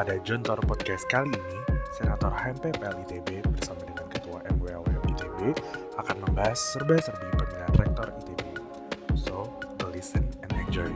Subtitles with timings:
[0.00, 1.60] Pada Jontor Podcast kali ini,
[1.92, 5.52] Senator HMP PLITB bersama dengan Ketua MWLW ITB
[6.00, 8.64] akan membahas serba-serbi pemilihan Rektor ITB.
[9.12, 9.52] So,
[9.92, 10.88] listen and enjoy.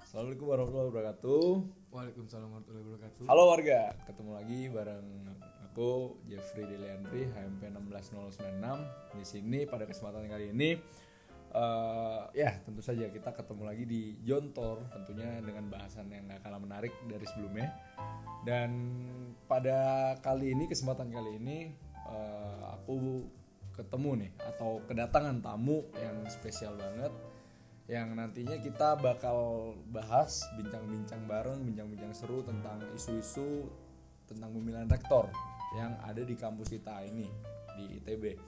[0.00, 1.44] Assalamualaikum warahmatullahi wabarakatuh.
[1.92, 3.24] Waalaikumsalam warahmatullahi wabarakatuh.
[3.28, 5.06] Halo warga, ketemu lagi bareng
[5.68, 10.80] aku Jeffrey Deliandri HMP 16096 di sini pada kesempatan kali ini
[11.52, 16.60] eh, ya tentu saja kita ketemu lagi di Jontor tentunya dengan bahasan yang gak kalah
[16.60, 17.68] menarik dari sebelumnya
[18.42, 18.70] dan
[19.46, 21.58] pada kali ini kesempatan kali ini
[22.08, 23.24] eh, aku
[23.72, 27.12] ketemu nih atau kedatangan tamu yang spesial banget
[27.90, 33.66] yang nantinya kita bakal bahas bincang-bincang bareng, bincang-bincang seru tentang isu-isu
[34.24, 35.28] tentang pemilihan rektor
[35.74, 37.26] yang ada di kampus kita ini
[37.76, 38.38] di ITB.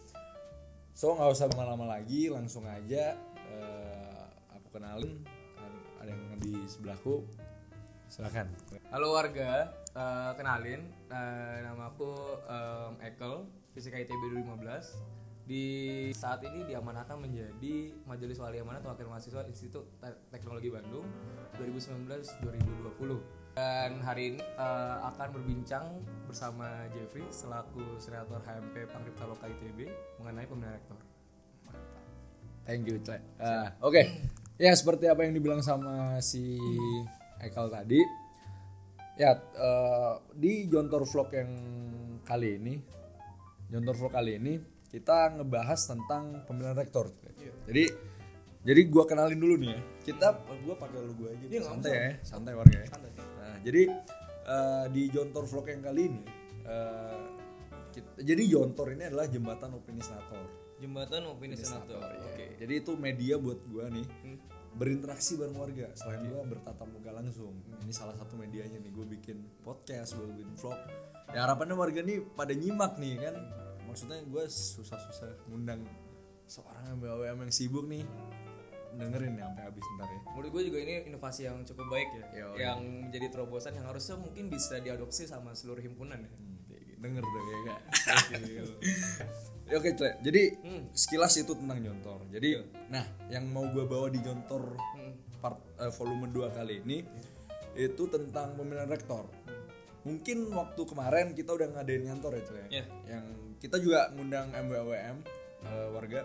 [0.95, 3.19] So nggak usah lama-lama lagi, langsung aja
[3.51, 5.27] eh, aku kenalin
[5.99, 7.27] ada yang di sebelahku.
[8.07, 8.47] Silakan.
[8.95, 12.15] Halo warga, eh, kenalin eh, nama aku
[12.47, 13.43] em, Ekel,
[13.75, 15.03] Fisika ITB 2015.
[15.45, 15.67] Di
[16.15, 21.05] saat ini diamanahkan menjadi Majelis Wali Amanat Wakil Mahasiswa Institut Te- Teknologi Bandung
[21.59, 23.44] 2019-2020.
[23.55, 25.87] Dan hari ini eh, akan berbincang
[26.27, 29.87] bersama Jeffrey selaku Senator HMP Pangripta Loka ITB
[30.19, 30.99] mengenai pemilihan rektor.
[32.67, 33.23] Thank you, Cle.
[33.39, 34.27] Ah, Oke,
[34.59, 36.59] ya seperti apa yang dibilang sama si
[37.39, 38.03] Ekal tadi,
[39.23, 41.51] ya eh, di Jontor Vlog yang
[42.27, 42.75] kali ini,
[43.71, 44.59] Jontor Vlog kali ini
[44.91, 47.07] kita ngebahas tentang pemilihan rektor.
[47.71, 47.87] Jadi,
[48.65, 49.81] jadi gua kenalin dulu nih ya.
[50.03, 50.29] Kita,
[50.65, 52.89] gua pakai logo aja, santai ya, santai warga ya.
[53.37, 53.83] Nah, jadi
[54.45, 56.23] eh, di Jontor Vlog yang kali ini,
[56.65, 57.19] eh,
[57.93, 60.45] kita- jadi Jontor ini adalah jembatan opini senator.
[60.81, 62.01] Jembatan opini senator.
[62.25, 62.57] Oke.
[62.57, 64.05] Jadi itu media buat gua nih
[64.75, 65.87] berinteraksi bareng warga.
[65.95, 67.55] Selain gua bertatap muka langsung.
[67.85, 68.91] Ini salah satu medianya nih.
[68.91, 70.81] Gue bikin podcast, gue bikin vlog.
[71.31, 73.35] Ya harapannya warga nih pada nyimak nih kan.
[73.87, 75.87] Maksudnya gue susah-susah ngundang
[76.51, 78.03] seorang MBWM yang sibuk nih
[78.99, 80.21] dengerin ya sampai habis ntar ya.
[80.33, 84.17] Menurut gue juga ini inovasi yang cukup baik ya, Yo, yang menjadi terobosan yang harusnya
[84.19, 86.31] mungkin bisa diadopsi sama seluruh himpunan ya.
[86.31, 87.01] Hmm, gitu.
[87.03, 87.81] Denger tuh ya kak.
[89.65, 89.91] Ya, Oke.
[89.97, 90.43] Jadi
[90.93, 92.21] sekilas itu tentang Jontor.
[92.29, 92.61] Jadi,
[92.93, 94.77] nah yang mau gue bawa di Jontor
[95.45, 97.05] part eh, volume 2 kali ini
[97.77, 99.29] itu tentang pemilihan rektor.
[100.05, 102.65] Mungkin waktu kemarin kita udah ngadain nyantor ya, Cle.
[102.69, 102.85] Iya.
[103.09, 103.25] Yang
[103.61, 105.17] kita juga ngundang MWWM
[105.65, 106.25] eh, warga.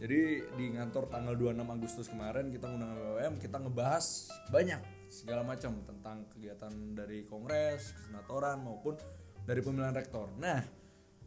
[0.00, 4.80] Jadi di ngantor tanggal 26 Agustus kemarin kita ngundang MWWM, kita ngebahas banyak
[5.12, 8.96] segala macam tentang kegiatan dari kongres, senatoran maupun
[9.44, 10.32] dari pemilihan rektor.
[10.40, 10.64] Nah,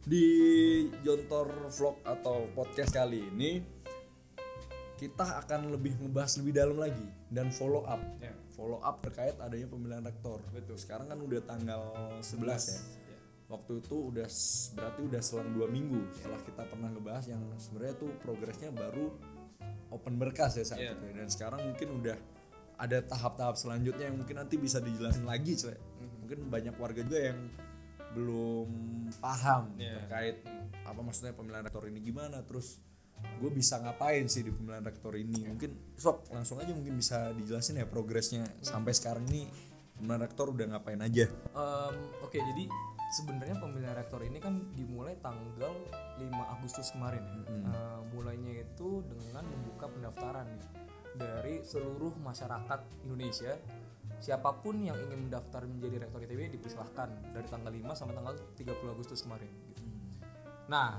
[0.02, 0.26] di
[1.06, 3.62] Jontor Vlog atau podcast kali ini
[4.98, 8.02] kita akan lebih ngebahas lebih dalam lagi dan follow up.
[8.18, 8.34] Ya.
[8.58, 10.42] Follow up terkait adanya pemilihan rektor.
[10.50, 10.82] Betul.
[10.82, 11.82] Sekarang kan udah tanggal
[12.22, 12.80] 11 ya.
[13.44, 14.28] Waktu itu udah
[14.74, 19.12] berarti udah selang dua minggu setelah kita pernah ngebahas yang sebenarnya tuh progresnya baru
[19.90, 20.92] open berkas ya saat Iya.
[20.92, 22.16] itu dan sekarang mungkin udah
[22.74, 25.76] ada tahap-tahap selanjutnya yang mungkin nanti bisa dijelasin lagi Cle.
[26.18, 27.38] mungkin banyak warga juga yang
[28.12, 28.68] belum
[29.18, 29.92] paham Iya.
[30.00, 30.36] terkait
[30.80, 32.80] apa maksudnya pemilihan rektor ini gimana terus
[33.34, 37.76] gue bisa ngapain sih di pemilihan rektor ini mungkin sok langsung aja mungkin bisa dijelasin
[37.76, 39.46] ya progresnya sampai sekarang ini
[39.94, 42.66] pemilihan rektor udah ngapain aja Em, Oke, jadi
[43.12, 45.74] sebenarnya pemilihan rektor ini kan dimulai tanggal
[46.16, 47.42] 5 Agustus kemarin ya.
[47.44, 50.68] Eh, mulainya itu dengan membuka pendaftaran nih
[51.14, 53.54] dari seluruh masyarakat Indonesia.
[54.24, 58.94] Siapa pun yang ingin mendaftar menjadi rektor ITB dipersilahkan dari tanggal 5 sampai tanggal 30
[58.94, 59.84] Agustus kemarin gitu.
[60.64, 60.96] Nah,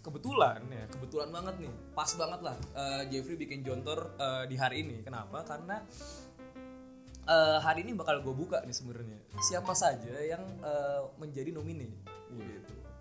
[0.00, 4.80] kebetulan ya kebetulan banget nih pas banget lah eh, Jeffrey bikin jontor eh, di hari
[4.80, 5.84] ini kenapa karena
[7.30, 9.18] eh, hari ini bakal gue buka nih sebenarnya.
[9.38, 12.10] Siapa saja yang eh, menjadi nomine gitu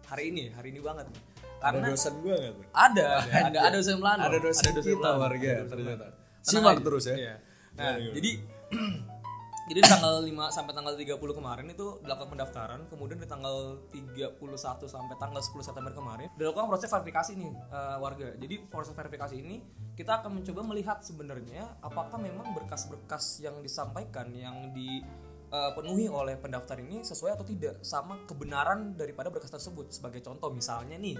[0.10, 1.06] hari ini hari ini banget.
[1.06, 1.22] Nih.
[1.60, 2.66] ada karena dosen gue gak tuh?
[2.72, 3.08] Ada.
[3.20, 3.60] Ada.
[3.68, 4.22] Ada dosen Melano.
[4.26, 6.06] Ada dosen kita, Melano, warga, ada ternyata.
[6.40, 7.16] Simak terus ya.
[7.20, 7.36] Iya.
[7.76, 8.16] nah Gimana, gimana?
[8.16, 8.31] jadi
[9.69, 14.42] jadi tanggal 5 sampai tanggal 30 kemarin itu dilakukan pendaftaran kemudian di tanggal 31
[14.89, 18.33] sampai tanggal 10 September kemarin dilakukan proses verifikasi nih eh, warga.
[18.33, 19.62] Jadi proses verifikasi ini
[19.94, 25.06] kita akan mencoba melihat sebenarnya apakah memang berkas-berkas yang disampaikan yang di
[25.54, 29.94] eh, penuhi oleh pendaftar ini sesuai atau tidak sama kebenaran daripada berkas tersebut.
[29.94, 31.13] Sebagai contoh misalnya nih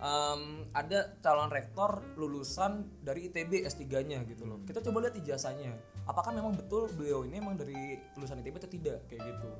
[0.00, 4.58] em, ada calon rektor lulusan dari ITB S3-nya gitu loh.
[4.64, 5.76] Kita coba lihat ijazahnya.
[6.08, 9.50] Apakah memang betul beliau ini emang dari lulusan ITB atau tidak kayak gitu.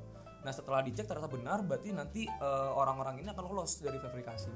[0.41, 4.49] Nah, setelah dicek ternyata benar berarti nanti eh, orang-orang ini akan lolos dari verifikasi.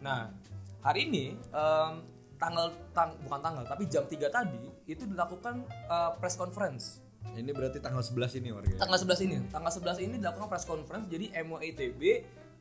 [0.00, 0.32] Nah,
[0.80, 1.92] hari ini em,
[2.36, 7.00] tanggal tang, bukan tanggal tapi jam 3 tadi itu dilakukan uh, press conference
[7.32, 8.76] Ini berarti tanggal 11 ini warga.
[8.80, 12.00] tanggal 11 ini tanggal 11 ini dilakukan press conference jadi MUITB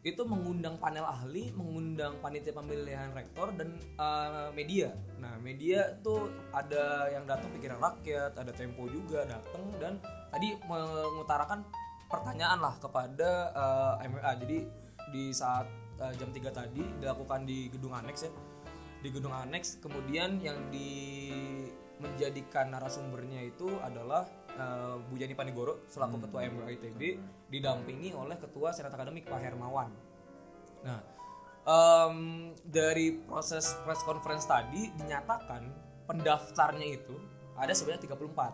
[0.05, 4.93] itu mengundang panel ahli mengundang panitia pemilihan rektor dan uh, media.
[5.17, 9.97] Nah media tuh ada yang datang pikiran rakyat ada tempo juga datang dan
[10.29, 11.65] tadi mengutarakan
[12.05, 14.69] pertanyaan lah kepada uh, jadi
[15.09, 15.65] di saat
[15.97, 18.31] uh, jam 3 tadi dilakukan di gedung aneks ya.
[19.01, 21.25] Di gedung aneks kemudian yang di
[21.97, 27.01] menjadikan narasumbernya itu adalah uh, Bu Yani Panigoro selaku ketua MUITB
[27.49, 29.89] didampingi oleh ketua senat akademik Pak Hermawan.
[30.85, 31.01] Nah,
[31.65, 32.17] em,
[32.61, 35.61] dari proses press conference tadi dinyatakan
[36.05, 37.15] pendaftarnya itu
[37.57, 38.53] ada sebanyak 34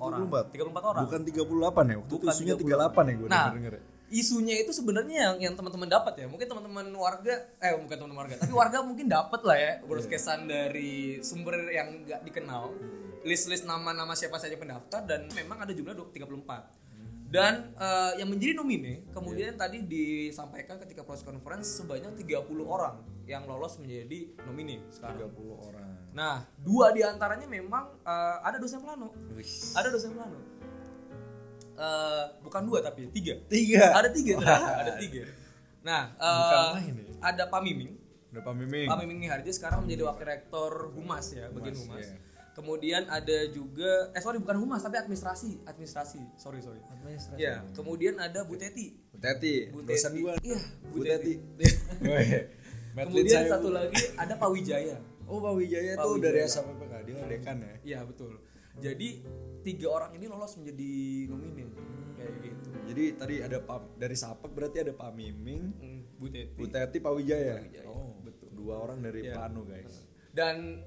[0.00, 0.26] orang.
[0.26, 0.50] 34?
[0.50, 1.02] 34 orang.
[1.06, 1.96] Bukan 38 ya?
[2.00, 2.64] Waktu Bukan itu isunya 38.
[2.64, 3.82] 38 ya gue Nah, denger ya.
[4.10, 6.26] Isunya itu sebenarnya yang yang teman-teman dapat ya.
[6.26, 11.22] Mungkin teman-teman warga eh bukan teman-teman warga, tapi warga mungkin dapat lah ya broadcastan dari
[11.22, 12.74] sumber yang nggak dikenal.
[13.22, 17.30] List-list nama-nama siapa saja pendaftar dan memang ada jumlah 34.
[17.30, 23.46] Dan eh, yang menjadi nomine kemudian tadi disampaikan ketika press conference sebanyak 30 orang yang
[23.46, 25.30] lolos menjadi nomine sekarang.
[25.30, 25.90] 30 orang.
[26.10, 29.14] Nah, dua di antaranya memang eh, ada dosen plano.
[29.78, 30.49] Ada dosen plano.
[31.80, 33.40] Eh, bukan dua tapi tiga.
[33.48, 33.96] Tiga.
[33.96, 35.22] Ada tiga ternyata, ada tiga.
[35.80, 37.04] Nah, eh, Bukan main ya.
[37.24, 37.90] ada Pak Miming.
[38.36, 38.88] Udah Pak Miming.
[38.92, 42.04] Pak Miming Niharja sekarang menjadi wakil rektor Humas ya, bagian Humas.
[42.04, 42.16] iya.
[42.52, 46.20] Kemudian ada juga eh sorry bukan Humas tapi administrasi, administrasi.
[46.36, 46.84] Sorry, sorry.
[46.84, 47.40] Administrasi.
[47.40, 49.00] Ya, kemudian ada Bu Teti.
[49.08, 50.20] Bu Teti, Bu dosen Teti.
[50.20, 50.34] gua.
[50.44, 50.60] Iya,
[50.92, 51.32] Bu Teti.
[53.08, 55.00] kemudian satu lagi ada Pak Wijaya.
[55.24, 56.44] Oh, Pak Wijaya Pak tuh Wijaya.
[56.44, 57.74] dari dia dekan ya.
[57.80, 58.36] Iya, betul.
[58.84, 59.08] Jadi
[59.60, 60.92] tiga orang ini lolos menjadi
[61.26, 61.70] nomine
[62.14, 62.68] kayak gitu.
[62.86, 66.56] Jadi tadi ada Pak dari Sapek berarti ada Pak Miming, Hmm, Bu Teti.
[66.56, 67.62] Bu Teti, Pak Wijaya.
[67.84, 68.48] Oh, betul.
[68.52, 69.34] Dua orang dari Iya.
[69.36, 70.06] Plano, guys.
[70.30, 70.82] dan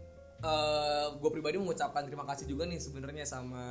[1.14, 3.64] gue pribadi mengucapkan terima kasih juga nih sebenarnya sama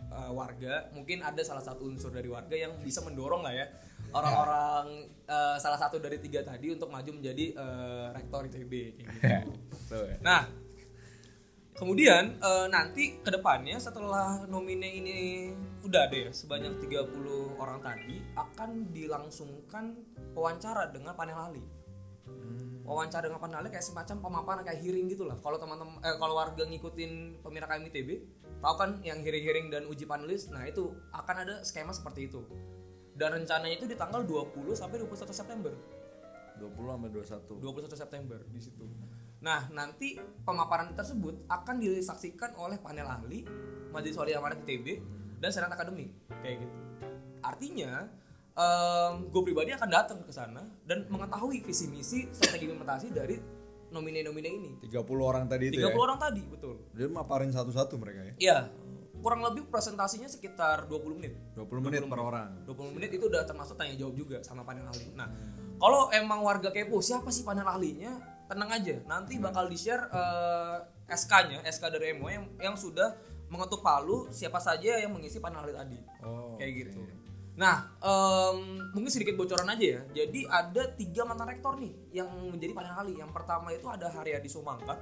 [0.00, 3.68] eh, warga mungkin ada salah satu unsur dari warga yang bisa mendorong lah ya
[4.16, 9.28] orang-orang eh, salah satu dari tiga tadi untuk maju menjadi eh, rektor ITB kayak gitu.
[10.08, 10.16] Ya.
[10.24, 10.48] nah
[11.78, 15.18] kemudian eh, nanti ke depannya setelah nomine ini
[15.86, 19.96] udah ada ya sebanyak 30 orang tadi akan dilangsungkan
[20.36, 21.64] wawancara dengan panel ahli
[22.90, 25.38] wawancara dengan panel ahli kayak semacam pemaparan kayak hearing gitu lah.
[25.38, 28.08] Kalau teman-teman eh, kalau warga ngikutin pemirsa KMITB,
[28.58, 32.42] tahu kan yang hearing-hearing dan uji panelis, nah itu akan ada skema seperti itu.
[33.14, 35.72] Dan rencananya itu di tanggal 20 sampai 21 September.
[36.58, 37.62] 20 sampai 21.
[37.62, 38.84] 21 September di situ.
[39.40, 43.48] Nah, nanti pemaparan tersebut akan disaksikan oleh panel ahli,
[43.88, 45.00] Majelis Wali Amanat ITB
[45.40, 46.12] dan senat akademik
[46.44, 46.76] kayak gitu.
[47.40, 48.04] Artinya,
[49.32, 53.40] gue pribadi akan datang ke sana dan mengetahui visi misi strategi implementasi dari
[53.88, 54.72] nomine-nomine ini.
[54.84, 55.96] 30 orang tadi itu 30 ya.
[55.96, 56.76] orang tadi, betul.
[56.92, 58.32] Dia maparin satu-satu mereka ya.
[58.36, 58.58] Iya,
[59.24, 61.34] kurang lebih presentasinya sekitar 20 menit.
[61.56, 62.62] 20 menit per orang.
[62.68, 65.16] 20 menit itu udah termasuk tanya jawab juga sama panel ahli.
[65.16, 65.32] Nah,
[65.80, 68.29] kalau emang warga kepo siapa sih panel ahlinya?
[68.50, 73.14] Tenang aja, nanti bakal di-share eh, SK-nya, SK dari MO yang yang sudah
[73.50, 75.98] mengetuk palu siapa saja yang mengisi panel ahli tadi.
[76.22, 77.02] Oh, Kayak gitu.
[77.58, 80.00] Nah, em, mungkin sedikit bocoran aja ya.
[80.22, 83.18] Jadi ada tiga mantan rektor nih yang menjadi panel ahli.
[83.18, 84.96] Yang pertama itu ada Haryadi Sumangkat.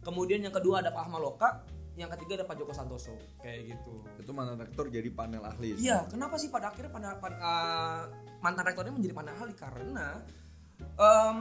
[0.00, 1.50] Kemudian yang kedua ada Pak Ahmad Loka.
[1.94, 3.14] Yang ketiga ada Pak Joko Santoso.
[3.38, 4.02] Kayak gitu.
[4.18, 5.78] Itu mantan rektor jadi panel ahli.
[5.78, 8.02] Iya, kenapa sih pada akhirnya pada, pada, uh,
[8.42, 10.08] mantan rektor ini menjadi panel ahli karena
[10.98, 11.36] em,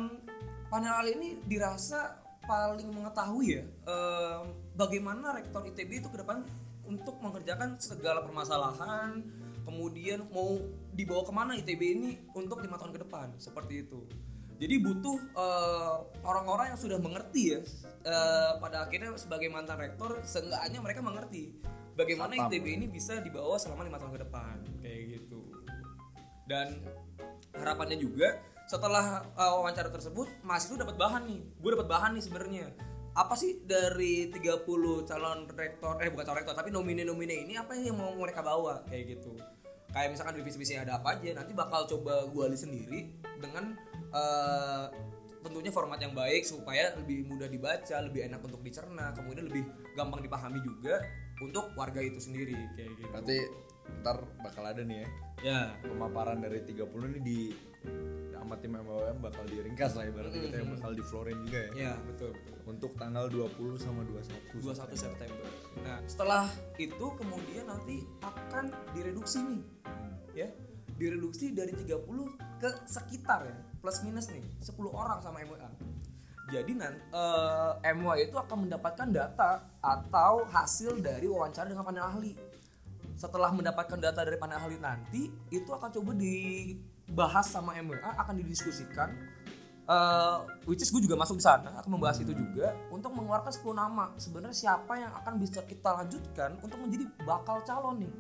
[0.73, 2.17] panel ahli ini dirasa
[2.49, 6.41] paling mengetahui ya em, bagaimana rektor ITB itu ke depan
[6.89, 9.21] untuk mengerjakan segala permasalahan
[9.69, 10.57] kemudian mau
[10.89, 14.01] dibawa ke mana ITB ini untuk lima tahun ke depan seperti itu
[14.57, 17.61] jadi butuh eh, orang-orang yang sudah mengerti ya
[18.09, 21.53] eh, pada akhirnya sebagai mantan rektor seenggaknya mereka mengerti
[21.93, 22.49] bagaimana Paham.
[22.49, 25.41] ITB ini bisa dibawa selama lima tahun ke depan kayak gitu
[26.49, 26.81] dan
[27.55, 28.41] harapannya juga
[28.73, 31.41] setelah uh, wawancara tersebut mahasiswa dapat bahan nih.
[31.61, 32.65] Gue dapat bahan nih sebenarnya.
[33.13, 34.65] Apa sih dari 30
[35.05, 38.81] calon rektor eh bukan calon rektor tapi nomine-nomine ini apa yang mau mereka bawa?
[38.89, 39.37] Kayak gitu.
[39.93, 43.77] Kayak misalkan divisi visi ada apa aja nanti bakal coba gue ali sendiri dengan
[44.09, 44.89] uh,
[45.45, 50.25] tentunya format yang baik supaya lebih mudah dibaca lebih enak untuk dicerna kemudian lebih gampang
[50.25, 50.97] dipahami juga
[51.45, 53.05] untuk warga itu sendiri kayak gitu.
[53.13, 53.37] Berarti
[54.01, 55.07] ntar bakal ada nih ya
[55.43, 55.59] ya.
[55.83, 57.39] pemaparan dari 30 ini di
[58.43, 61.71] sama tim MWM bakal diringkas lah ibaratnya kita yang bakal di florin juga ya.
[61.89, 64.59] ya betul betul Untuk tanggal 20 sama 21.
[64.59, 65.47] 21 September.
[65.83, 66.45] Nah, setelah
[66.79, 69.61] itu kemudian nanti akan direduksi nih.
[70.35, 70.47] Ya.
[70.95, 71.99] Direduksi dari 30
[72.61, 75.67] ke sekitar ya, plus minus nih, 10 orang sama MWA.
[76.53, 77.01] Jadi nanti
[77.83, 82.31] MY itu akan mendapatkan data atau hasil dari wawancara dengan panel ahli.
[83.17, 86.11] Setelah mendapatkan data dari panel ahli nanti, itu akan coba
[87.07, 89.09] dibahas sama MWA, akan didiskusikan.
[89.83, 93.75] eh, which is gue juga masuk di sana akan membahas itu juga untuk mengeluarkan 10
[93.75, 94.15] nama.
[94.15, 98.13] Sebenarnya siapa yang akan bisa kita lanjutkan untuk menjadi bakal calon nih?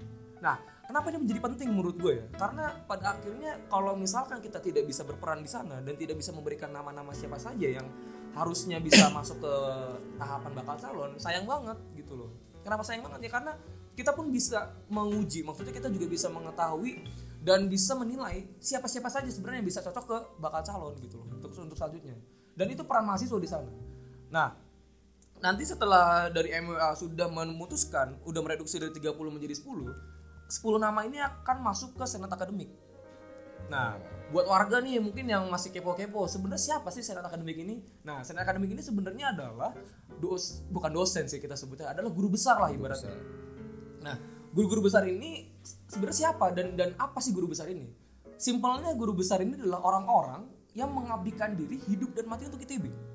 [0.43, 2.25] Nah kenapa ini menjadi penting menurut gue ya?
[2.35, 6.67] Karena pada akhirnya kalau misalkan kita tidak bisa berperan di sana dan tidak bisa memberikan
[6.67, 7.87] nama-nama siapa saja yang
[8.35, 9.55] harusnya bisa masuk ke
[10.19, 12.29] tahapan bakal calon sayang banget gitu loh.
[12.59, 13.31] Kenapa sayang banget ya?
[13.31, 13.55] Karena
[13.95, 17.05] kita pun bisa menguji maksudnya kita juga bisa mengetahui
[17.43, 21.51] dan bisa menilai siapa-siapa saja sebenarnya yang bisa cocok ke bakal calon gitu loh untuk
[21.51, 22.15] untuk selanjutnya.
[22.55, 23.71] Dan itu peran mahasiswa di sana.
[24.31, 24.55] Nah
[25.43, 29.91] nanti setelah dari MWA sudah memutuskan udah mereduksi dari 30 menjadi 10
[30.47, 32.71] 10 nama ini akan masuk ke senat akademik.
[33.67, 33.99] Nah
[34.31, 37.83] buat warga nih mungkin yang masih kepo-kepo sebenarnya siapa sih senat akademik ini?
[38.07, 39.75] Nah senat akademik ini sebenarnya adalah
[40.15, 43.19] dos bukan dosen sih kita sebutnya adalah guru besar lah ibaratnya.
[43.99, 44.15] Nah
[44.55, 47.87] guru-guru besar ini sebenarnya siapa dan dan apa sih guru besar ini?
[48.37, 53.13] Simpelnya guru besar ini adalah orang-orang yang mengabdikan diri hidup dan mati untuk ITB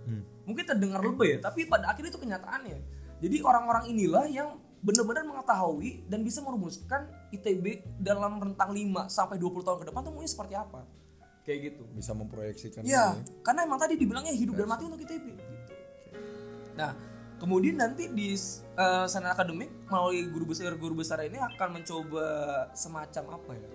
[0.48, 2.78] mungkin terdengar lebih ya tapi pada akhirnya itu kenyataannya.
[3.20, 9.66] Jadi orang-orang inilah yang benar-benar mengetahui dan bisa merumuskan ITB dalam rentang 5 sampai 20
[9.66, 10.86] tahun ke depan tuh maunya seperti apa.
[11.44, 11.82] Kayak gitu.
[11.92, 13.42] Bisa memproyeksikan Iya, ini.
[13.44, 15.26] karena emang tadi dibilangnya hidup dan mati untuk ITB.
[15.34, 15.72] Gitu.
[16.78, 16.94] Nah,
[17.38, 18.34] kemudian nanti di
[18.78, 22.26] uh, senat akademik melalui guru besar guru besar ini akan mencoba
[22.74, 23.68] semacam apa ya?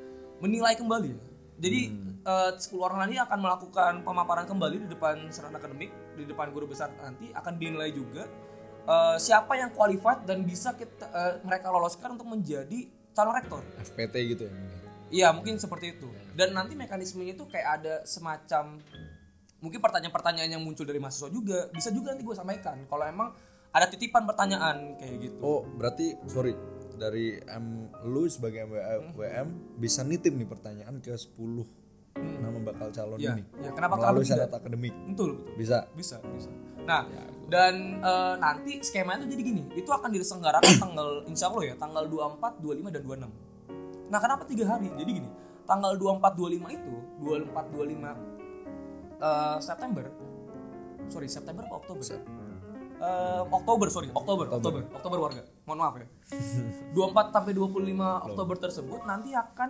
[0.44, 1.24] Menilai kembali ya.
[1.64, 1.82] Jadi
[2.26, 6.66] eh, 10 orang nanti akan melakukan pemaparan kembali di depan senat akademik, di depan guru
[6.66, 8.26] besar nanti akan dinilai juga
[8.84, 13.62] eh, siapa yang qualified dan bisa kita eh, mereka loloskan untuk menjadi calon rektor.
[13.80, 14.54] FPT gitu ya.
[15.14, 16.10] Iya mungkin seperti itu.
[16.34, 18.82] Dan nanti mekanismenya itu kayak ada semacam
[19.62, 23.32] mungkin pertanyaan-pertanyaan yang muncul dari mahasiswa juga bisa juga nanti gue sampaikan kalau emang
[23.74, 25.38] ada titipan pertanyaan kayak gitu.
[25.42, 26.54] Oh, berarti sorry
[26.94, 28.70] dari M lu sebagai
[29.18, 31.34] WM bisa nitip nih pertanyaan ke 10
[32.14, 33.44] nama bakal calon Iya, ini.
[33.58, 34.38] iya, kenapa Melalui kamu tidak?
[34.38, 34.94] syarat akademik.
[35.10, 35.54] Betul betul.
[35.58, 35.78] Bisa.
[35.98, 36.50] Bisa bisa.
[36.86, 37.02] Nah
[37.50, 42.06] dan eh, nanti skemanya tuh jadi gini, itu akan diselenggarakan tanggal insya Allah ya tanggal
[42.06, 44.14] 24, 25 dan 26.
[44.14, 44.94] Nah kenapa tiga hari?
[44.94, 45.30] Jadi gini,
[45.66, 46.94] tanggal 24, 25 itu
[47.26, 48.14] 24, 25
[49.18, 50.06] eh, September,
[51.10, 52.06] sorry September apa Oktober?
[52.96, 54.10] Eh, Oktober sorry.
[54.10, 54.82] Oktober Oktober.
[54.92, 55.18] Oktober.
[55.20, 55.42] Warga.
[55.64, 56.08] Mohon maaf ya.
[56.92, 59.70] 24 sampai 25 Oktober tersebut nanti akan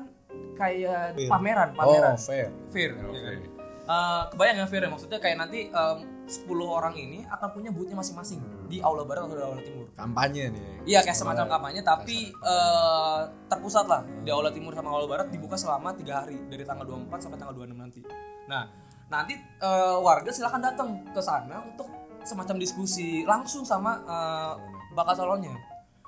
[0.54, 2.48] kayak pameran pameran Oh, fair.
[2.70, 3.36] fair, ya kan?
[3.84, 4.90] Eh, kebayang ya fair ya?
[4.90, 9.36] Maksudnya kayak nanti em, 10 orang ini akan punya boothnya masing-masing di Aula Barat atau
[9.36, 9.92] di Aula Timur.
[9.92, 10.64] Kampanye nih.
[10.88, 15.60] Iya kayak semacam kampanye tapi eh, terpusat lah di Aula Timur sama Aula Barat dibuka
[15.60, 18.00] selama tiga hari dari tanggal 24 sampai tanggal 26 nanti.
[18.48, 18.64] Nah
[19.10, 21.92] nanti eh, warga silakan datang ke sana untuk
[22.24, 24.54] semacam diskusi langsung sama eh,
[24.94, 25.56] bakal calonnya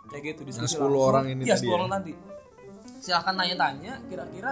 [0.08, 1.02] kayak gitu diskusi 10 langsung.
[1.02, 1.76] orang ini Iya tadi 10 ya?
[1.76, 2.14] orang tadi.
[3.02, 4.52] Silahkan tanya-tanya kira-kira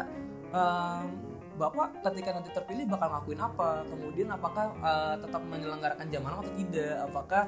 [0.53, 1.05] em,
[1.53, 3.85] Bapak ketika nanti terpilih bakal ngakuin apa?
[3.85, 6.93] Kemudian apakah eh, tetap menyelenggarakan jam malam atau tidak?
[7.05, 7.43] Apakah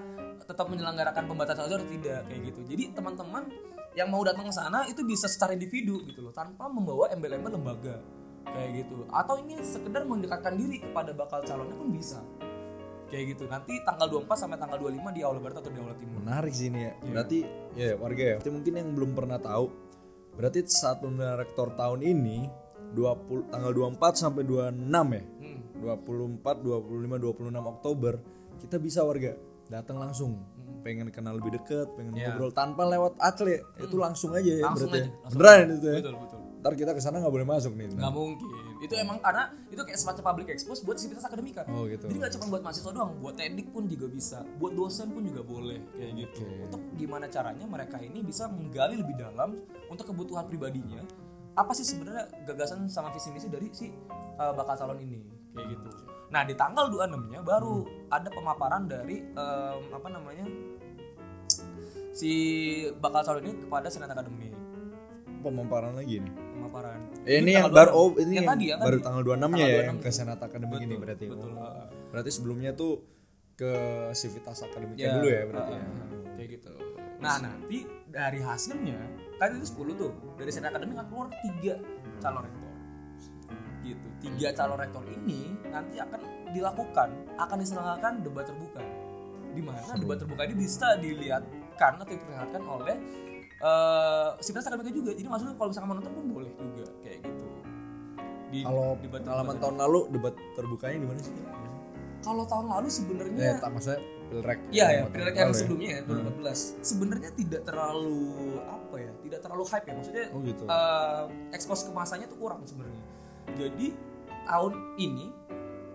[0.45, 2.61] tetap menyelenggarakan pembatasan atau tidak kayak gitu.
[2.69, 3.49] Jadi teman-teman
[3.97, 7.97] yang mau datang ke sana itu bisa secara individu gitu loh tanpa membawa embel-embel lembaga
[8.45, 9.09] kayak gitu.
[9.09, 12.21] Atau ini sekedar mendekatkan diri kepada bakal calonnya pun bisa.
[13.05, 13.43] Kayak gitu.
[13.45, 16.19] Nanti tanggal 24 sampai tanggal 25 di Aula Barat atau di Aula Timur.
[16.19, 16.93] Menarik sih ini ya.
[16.99, 17.37] Berarti
[17.73, 18.35] ya warga ya.
[18.37, 19.65] Berarti mungkin yang belum pernah tahu.
[20.35, 22.49] Berarti saat pemilihan rektor tahun ini
[22.91, 24.75] 20 tanggal 24 sampai 26
[25.11, 25.23] ya.
[25.39, 25.59] Hmm.
[25.75, 28.13] 24, 25, 26 Oktober
[28.57, 29.35] kita bisa warga
[29.65, 30.41] datang langsung.
[30.81, 32.19] Pengen kenal lebih deket, pengen Hmm.
[32.19, 32.29] Iya.
[32.31, 35.01] ngobrol tanpa lewat atle, itu langsung aja ya Langsung berarti.
[35.01, 35.17] aja, ya.
[35.19, 35.97] langsung Beneran itu ya.
[35.97, 36.39] Betul, betul.
[36.55, 37.85] Ntar kita ke sana nggak boleh masuk nih.
[37.91, 38.49] nggak mungkin
[38.83, 42.11] itu emang karena itu kayak semacam public expose buat sivitas akademika Oh, gitu.
[42.11, 45.41] jadi nggak cuma buat mahasiswa doang buat tedik pun juga bisa buat dosen pun juga
[45.41, 46.43] boleh kayak gitu.
[46.67, 49.55] Untuk gimana caranya mereka ini bisa menggali lebih dalam
[49.87, 50.99] untuk kebutuhan pribadinya
[51.55, 53.87] apa sih sebenarnya gagasan sama visi misi dari si
[54.35, 55.23] uh, bakal calon ini
[55.55, 55.87] kayak gitu.
[56.35, 60.43] Nah di tanggal 26 nya baru ada pemaparan dari um, apa namanya
[62.15, 62.31] si
[62.99, 64.54] bakal calon ini kepada senat akademik
[65.45, 66.33] Pemaparan lagi nih.
[66.51, 67.93] pemaparan Eh, ini Itu yang baru 26.
[67.93, 69.05] oh ini yang, tadi, yang baru tadi.
[69.05, 69.85] tanggal 26 nya ya 26.
[69.85, 71.25] yang ke Senat Akademik ini berarti.
[71.27, 71.49] betul.
[71.51, 71.85] Oh.
[72.09, 72.93] Berarti sebelumnya tuh
[73.53, 73.71] ke
[74.11, 75.79] Sivitas Akademiknya Ya, dulu ya berarti ya.
[75.79, 76.71] uh, kayak gitu.
[77.15, 78.99] Nah nanti dari hasilnya
[79.35, 81.73] kan itu 10 tuh dari senat akademik akan keluar tiga
[82.17, 82.71] calon rektor.
[83.81, 84.07] Gitu.
[84.19, 88.81] Tiga calon rektor ini nanti akan dilakukan akan diselenggarakan debat terbuka.
[89.51, 92.97] Di mana debat terbuka ini bisa dilihatkan atau diperlihatkan oleh
[93.61, 95.11] eh sivitas akademika juga.
[95.15, 97.45] Jadi maksudnya kalau misalkan mau nonton pun boleh juga kayak gitu.
[98.51, 101.33] Di Kalau debat pengalaman tahun lalu debat terbukanya di mana sih?
[102.25, 104.01] kalau tahun lalu Ya, sebenarnya tak maksudnya
[104.33, 104.59] pilrek.
[104.73, 105.57] Iya ya, pilek lalu yang ya.
[105.61, 108.17] sebelumnya ya 2014 sebenarnya tidak terlalu
[108.65, 110.25] apa ya, tidak terlalu hype ya maksudnya.
[110.33, 110.63] Oh, gitu.
[110.65, 113.03] eh, ekspos ke masanya tuh kurang sebenarnya.
[113.53, 113.93] Jadi
[114.49, 115.25] tahun ini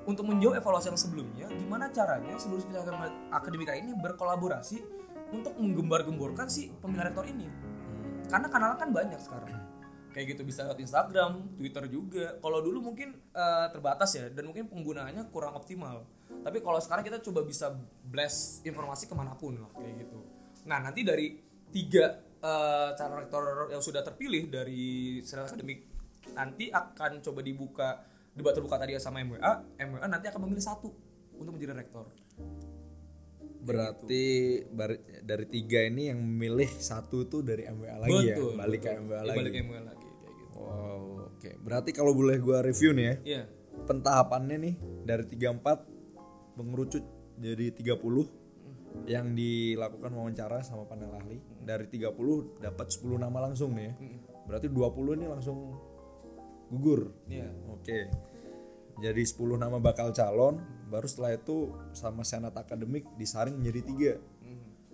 [0.06, 2.62] untuk menjawab evaluasi yang sebelumnya, gimana caranya seluruh
[3.34, 4.78] akademika ini berkolaborasi
[5.30, 7.46] untuk menggembar-gemborkan si pemilihan rektor ini.
[8.30, 9.50] Karena kanalnya kan banyak sekarang.
[10.10, 12.34] Kayak gitu bisa lewat Instagram, Twitter juga.
[12.42, 16.02] Kalau dulu mungkin eh, terbatas ya dan mungkin penggunaannya kurang optimal.
[16.42, 17.70] Tapi kalau sekarang kita coba bisa
[18.06, 20.18] blast informasi ke mana pun lah kayak gitu.
[20.66, 21.38] Nah nanti dari
[21.70, 25.86] tiga eh, calon rektor yang sudah terpilih dari senat akademik
[26.34, 27.88] nanti akan coba dibuka
[28.34, 29.78] debat terbuka tadi sama MWA.
[29.78, 30.90] MWA nanti akan memilih satu
[31.38, 32.06] untuk menjadi rektor.
[33.60, 34.24] Berarti
[34.66, 39.02] bar- dari tiga ini yang memilih satu tuh dari MWA lagi ya, balik ke betul.
[39.02, 39.38] MWA Iya, lagi.
[39.38, 40.56] Balik ke MWA lagi kayak gitu.
[40.56, 41.50] Wow, oke.
[41.60, 43.42] Berarti kalau boleh gua review nih ya, Iya.
[43.82, 45.84] pentahapannya nih dari 34
[46.54, 47.04] mengerucut
[47.36, 48.26] jadi 30
[49.06, 51.38] yang dilakukan wawancara sama panel ahli.
[51.60, 53.94] Dari 30 dapat 10 nama langsung nih ya.
[54.44, 55.78] Berarti 20 ini langsung
[56.68, 57.12] gugur.
[57.26, 57.48] Iya.
[57.68, 58.08] Oke.
[59.00, 60.60] Jadi 10 nama bakal calon,
[60.92, 64.12] baru setelah itu sama senat akademik disaring menjadi tiga.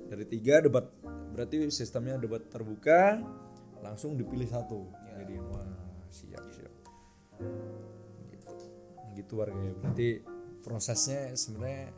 [0.07, 0.87] Dari tiga debat,
[1.35, 3.19] berarti sistemnya debat terbuka,
[3.83, 4.87] langsung dipilih satu.
[5.19, 5.67] Jadi wah
[6.07, 6.75] siap siap.
[8.31, 8.55] Gitu,
[9.19, 9.75] gitu warga ya.
[9.83, 10.09] Berarti
[10.63, 11.91] prosesnya sebenarnya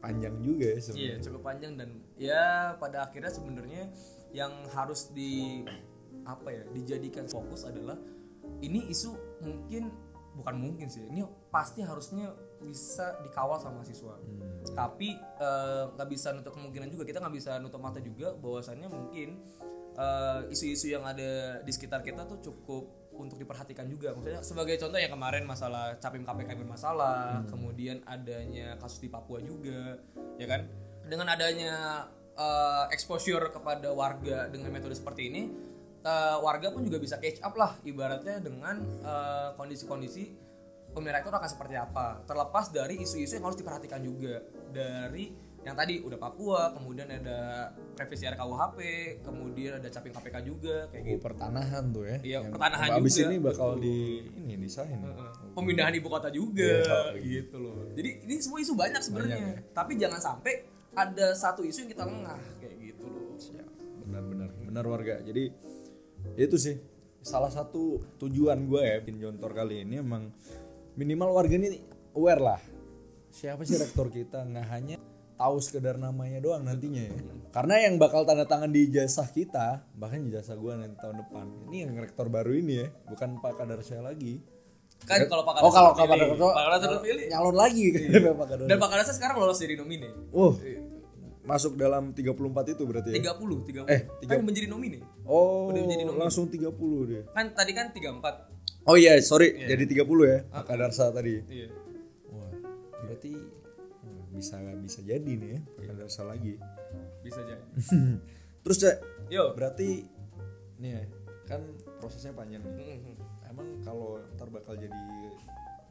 [0.00, 1.18] panjang juga ya Iya, sebenarnya.
[1.24, 3.82] cukup panjang dan ya pada akhirnya sebenarnya
[4.36, 5.64] yang harus di
[6.28, 7.96] apa ya dijadikan fokus adalah
[8.62, 9.90] ini isu mungkin
[10.36, 11.08] bukan mungkin sih.
[11.08, 14.20] Ini pasti harusnya bisa dikawal sama mahasiswa.
[14.76, 17.08] Tapi eh, nggak bisa nutup kemungkinan juga.
[17.08, 19.40] Kita nggak bisa nutup mata juga bahwasannya mungkin
[19.96, 22.84] eh, isu-isu yang ada di sekitar kita tuh cukup
[23.16, 24.12] untuk diperhatikan juga.
[24.12, 29.96] Maksudnya sebagai contoh yang kemarin masalah capim KPK bermasalah kemudian adanya kasus di Papua juga
[30.36, 30.68] ya kan?
[31.08, 32.04] Dengan adanya
[32.36, 35.42] eh, exposure kepada warga dengan metode seperti ini
[36.06, 40.46] eh, warga pun juga bisa catch up lah ibaratnya dengan eh, kondisi-kondisi
[40.88, 42.22] pemilihan rektor akan seperti apa.
[42.24, 44.40] Terlepas dari isu-isu yang harus diperhatikan juga.
[44.70, 45.28] Dari
[45.60, 48.78] yang tadi udah Papua kemudian ada revisi RKUHP
[49.26, 51.22] kemudian ada capim KPK juga kayak Oh, gitu.
[51.26, 52.16] pertanahan tuh ya.
[52.22, 53.82] Iya, pertanahan abis juga, ini bakal betul.
[53.82, 53.96] di
[54.46, 54.98] ini disahin.
[55.58, 56.86] pemindahan ibu kota juga
[57.18, 57.90] gitu loh.
[57.98, 59.36] Jadi ini semua isu banyak sebenarnya.
[59.42, 59.54] Ya.
[59.74, 63.34] tapi jangan sampai ada satu isu yang kita lengah kayak gitu loh.
[64.06, 64.48] Benar-benar.
[64.70, 65.18] Benar warga.
[65.18, 65.50] Jadi
[66.34, 66.76] itu sih.
[67.22, 70.30] Salah satu tujuan gue ya bikin jontor kali ini emang
[70.98, 71.78] minimal warga ini
[72.14, 72.60] aware lah.
[73.30, 74.42] Siapa sih rektor kita?
[74.46, 74.96] Nggak hanya
[75.36, 77.14] tahu sekedar namanya doang nantinya ya.
[77.52, 81.46] Karena yang bakal tanda tangan di ijazah kita bahkan ijazah gue nanti tahun depan.
[81.70, 84.40] Ini yang rektor baru ini ya bukan pak kadar saya lagi.
[85.04, 87.84] Kan kalau Pak oh kalau pak terpilih, kadar Pak Kadasa terpilih nyalon lagi.
[87.92, 90.56] Kan pak dan Pak Kadasa sekarang lolos jadi nomine oh
[91.46, 92.34] masuk dalam 34
[92.68, 96.20] itu berarti ya 30 30 Eh, kan menjadi nomine oh Udah menjadi nomine.
[96.20, 96.66] langsung 30
[97.06, 98.54] deh kan tadi kan 34
[98.86, 101.42] Oh iya, sorry, jadi 30 ya, Pak Kadarsa tadi.
[101.50, 101.66] iya
[102.28, 102.50] Wah,
[103.00, 106.54] berarti hmm, bisa bisa jadi nih ya, Kadarsa lagi.
[107.18, 107.62] bisa jadi
[108.62, 110.06] Terus Cek, yo berarti
[110.78, 111.02] nih ya,
[111.46, 111.66] kan
[111.98, 112.94] prosesnya panjang nih.
[112.94, 113.14] Mhm.
[113.48, 114.94] Emang kalau ntar bakal jadi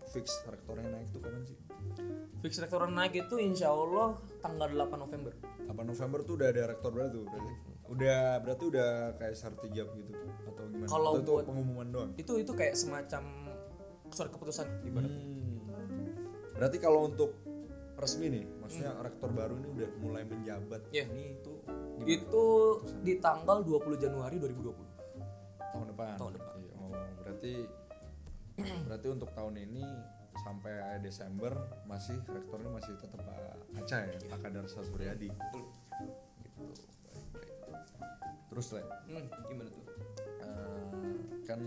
[0.07, 1.57] fix rektornya naik tuh kapan sih?
[2.39, 5.33] Fix rektoran naik itu insya Allah tanggal 8 November
[5.65, 7.53] 8 November tuh udah ada rektor baru tuh berarti.
[7.85, 10.13] Udah berarti udah kayak sertijab gitu
[10.45, 10.89] atau gimana?
[10.89, 12.11] Kalau itu pengumuman doang.
[12.17, 13.23] itu itu kayak semacam
[14.09, 15.61] surat keputusan ibaratnya Hmm.
[16.55, 17.35] Berarti kalau untuk
[17.97, 20.87] resmi nih, maksudnya rektor baru ini udah mulai menjabat.
[20.87, 21.03] Iya.
[21.11, 22.07] Ini itu gimana?
[22.07, 22.43] itu
[23.03, 24.71] di tanggal 20 Januari 2020
[25.59, 26.15] tahun depan.
[26.15, 26.53] tahun depan.
[26.61, 26.91] Iya, Oh,
[27.25, 27.53] berarti
[28.87, 29.83] berarti untuk tahun ini
[30.45, 31.57] sampai Desember
[31.89, 35.33] masih rektornya masih tetap Pak Aca ya, Pak Kadarsa Suryadi.
[35.33, 35.61] Gitu.
[35.97, 36.13] Baik,
[37.65, 37.81] baik.
[38.53, 39.85] Terus Le, hmm, gimana tuh
[40.45, 40.85] eh,
[41.49, 41.59] kan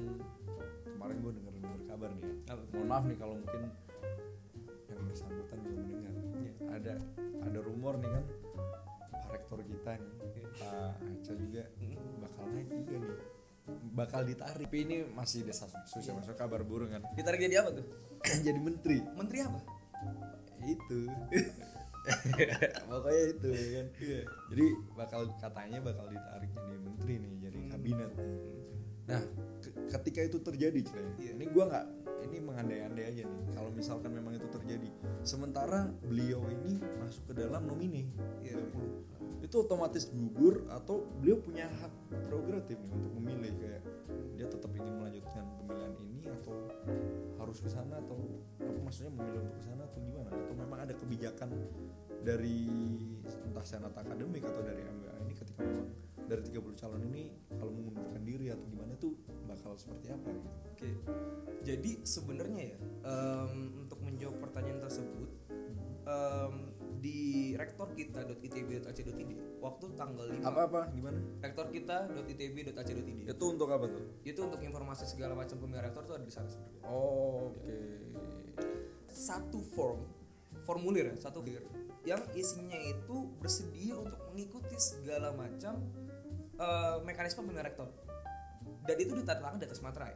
[0.95, 2.55] kemarin gue denger denger kabar nih ya.
[2.71, 3.63] Mohon maaf nih kalau mungkin
[4.87, 6.15] yang bersangkutan belum mendengar.
[6.79, 6.95] Ada
[7.51, 8.25] ada rumor nih kan
[9.11, 11.63] Pak Rektor kita nih, Pak Aca juga
[12.23, 13.38] bakal naik juga nih.
[13.93, 14.67] Bakal ditarik.
[14.69, 17.03] Tapi ini masih desa susah maksudnya kabar burung kan.
[17.13, 17.87] ditarik jadi apa tuh
[18.47, 18.99] Jadi menteri.
[19.15, 19.59] menteri apa
[20.61, 21.01] Itu.
[22.89, 23.87] Pokoknya itu ya kan.
[24.49, 24.65] Jadi
[24.97, 28.13] bakal katanya bakal ditarik jadi menteri nih, jadi kabinet.
[29.09, 29.23] Nah,
[29.61, 31.87] ke- ketika itu terjadi, Cile, ini gua nggak,
[32.25, 33.43] ini mengandai-andai aja nih.
[33.55, 34.89] Kalau misalkan memang itu terjadi,
[35.23, 38.11] sementara beliau ini masuk ke dalam nomine,
[39.49, 41.93] itu otomatis gugur atau beliau punya hak
[42.29, 43.83] prerogatif nih untuk memilih kayak
[44.37, 46.53] dia tetap ingin melanjutkan pemilihan ini atau
[47.41, 48.19] harus harus ke sana atau
[48.61, 50.29] apa maksudnya memilih untuk ke sana atau gimana?
[50.31, 51.49] Atau memang ada kebijakan
[52.21, 52.69] dari
[53.25, 55.89] entah senat akademik atau dari MBA ini ketika memang
[56.29, 59.17] dari 30 calon ini kalau mengundurkan diri atau gimana tuh
[59.49, 60.51] bakal seperti apa gitu?
[60.77, 60.89] Oke,
[61.65, 65.29] jadi sebenarnya ya em, untuk menjawab pertanyaan tersebut
[66.05, 66.55] em,
[67.01, 70.81] di rektor kita .itb.ac.id waktu tanggal 5 apa apa?
[70.93, 71.19] Gimana?
[71.41, 74.05] rektor kita .itb.ac.id itu untuk apa tuh?
[74.23, 76.83] Itu untuk informasi segala macam pemilihan rektor itu ada di sana sebenarnya.
[76.87, 77.77] Oh, oke.
[79.09, 80.05] Satu form
[80.69, 81.65] formulir ya satu formulir
[82.07, 85.81] yang isinya itu bersedia untuk mengikuti segala macam
[86.59, 87.89] eh, mekanisme pemilihan rektor
[88.85, 90.15] dan itu ditandatangani di atas materai.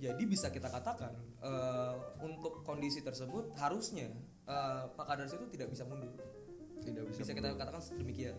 [0.00, 1.12] Jadi bisa kita katakan
[1.44, 4.08] eh, untuk kondisi tersebut harusnya
[4.48, 6.12] eh, Pak Kadars itu tidak bisa mundur.
[6.80, 8.36] Tidak bisa, bisa kita katakan demikian.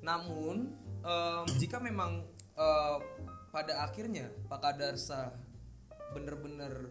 [0.00, 0.72] Namun
[1.04, 2.24] em, jika memang
[2.56, 2.98] eh,
[3.52, 5.36] pada akhirnya Pak Kadarsa
[6.16, 6.88] benar-benar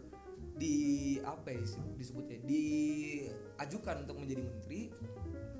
[0.58, 1.62] di apa ya
[1.98, 4.80] disebutnya diajukan untuk menjadi menteri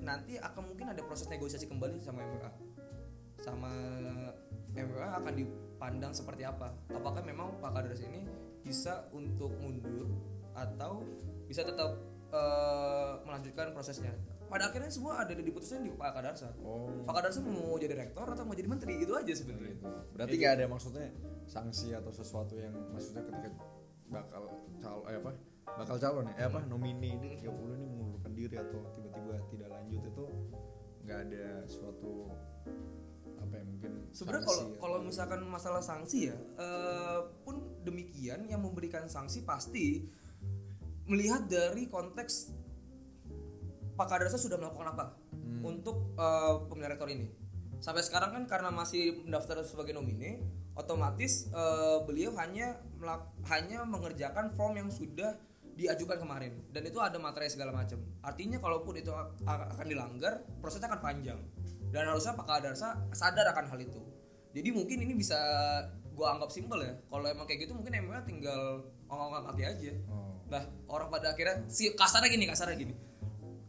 [0.03, 2.51] nanti akan mungkin ada proses negosiasi kembali sama MWA
[3.43, 3.71] sama
[4.71, 6.71] MWA akan dipandang seperti apa.
[6.95, 8.23] Apakah memang Pak Kadarsa ini
[8.63, 10.07] bisa untuk mundur
[10.55, 11.03] atau
[11.45, 11.99] bisa tetap
[12.31, 14.15] eh, melanjutkan prosesnya?
[14.47, 16.85] Pada akhirnya semua ada di diputuskan di Pak Kadarsa oh.
[17.09, 19.01] Pak Kadarsa mau jadi rektor atau mau jadi menteri?
[19.01, 19.75] Itu aja sebenarnya.
[20.13, 21.07] Berarti nggak ada maksudnya
[21.49, 23.49] sanksi atau sesuatu yang maksudnya ketika
[24.07, 24.45] bakal
[24.79, 25.31] calon eh apa?
[25.73, 26.33] Bakal calon ya?
[26.37, 26.59] Eh, apa?
[26.69, 30.25] Nomini ini 30 ini mengundurkan diri atau tiba-tiba tidak lanjut itu
[31.03, 32.31] nggak ada suatu
[33.53, 39.05] apa ya mungkin sebenarnya kalau kalau misalkan masalah sanksi ya eh, pun demikian yang memberikan
[39.05, 40.09] sanksi pasti
[41.05, 42.49] melihat dari konteks
[43.93, 45.13] Pak Kadarsa sudah melakukan apa
[45.61, 47.29] untuk eh, pemilihan rektor ini.
[47.77, 50.41] Sampai sekarang kan karena masih mendaftar sebagai nomine
[50.73, 55.37] otomatis eh, beliau hanya melak- hanya mengerjakan form yang sudah
[55.77, 56.57] diajukan kemarin.
[56.73, 58.01] Dan itu ada materai segala macam.
[58.25, 59.13] Artinya kalaupun itu
[59.45, 61.37] akan dilanggar prosesnya akan panjang
[61.93, 64.01] dan harusnya Pak Kadarsa sadar akan hal itu.
[64.57, 65.37] Jadi mungkin ini bisa
[66.17, 66.97] gua anggap simpel ya.
[67.05, 69.93] Kalau emang kayak gitu mungkin emang tinggal ngomong kaki aja.
[70.09, 70.33] Oh.
[70.49, 72.97] nah orang pada akhirnya si kasarnya gini kasarnya gini.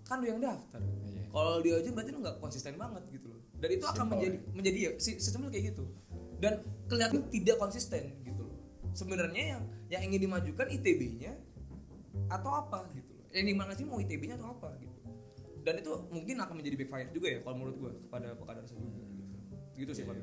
[0.09, 0.81] Kan lu yang daftar.
[1.29, 3.41] Kalau dia aja berarti lu nggak konsisten banget gitu loh.
[3.61, 5.85] Dan itu akan menjadi menjadi ya si sistemnya kayak gitu.
[6.41, 8.57] Dan kelihatan tidak konsisten gitu loh.
[8.97, 11.37] Sebenarnya yang yang ingin dimajukan ITB-nya
[12.33, 13.25] atau apa gitu loh.
[13.37, 14.93] Yang di mana sih mau ITB-nya atau apa gitu
[15.64, 19.35] dan itu mungkin akan menjadi backfire juga ya kalau menurut gua kepada Kadarsa juga gitu.
[19.81, 20.16] gitu sih Pak.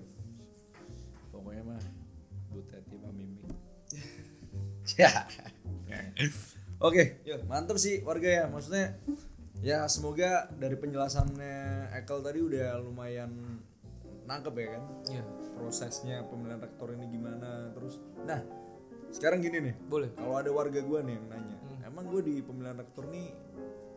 [1.33, 1.81] Pokoknya mah
[2.53, 3.41] Buteti Pak Mimi
[5.01, 5.09] ya.
[6.77, 7.25] Oke.
[7.49, 8.45] Mantep sih warga ya.
[8.45, 9.01] Maksudnya
[9.65, 13.61] ya semoga dari penjelasannya Ekel tadi udah lumayan
[14.29, 14.83] nangkep ya kan?
[15.09, 15.25] Iya.
[15.61, 18.41] prosesnya pemilihan rektor ini gimana terus nah
[19.13, 19.75] sekarang gini nih.
[19.85, 20.09] Boleh.
[20.17, 23.35] Kalau ada warga gua nih yang nanya emang gue di pemilihan rektor nih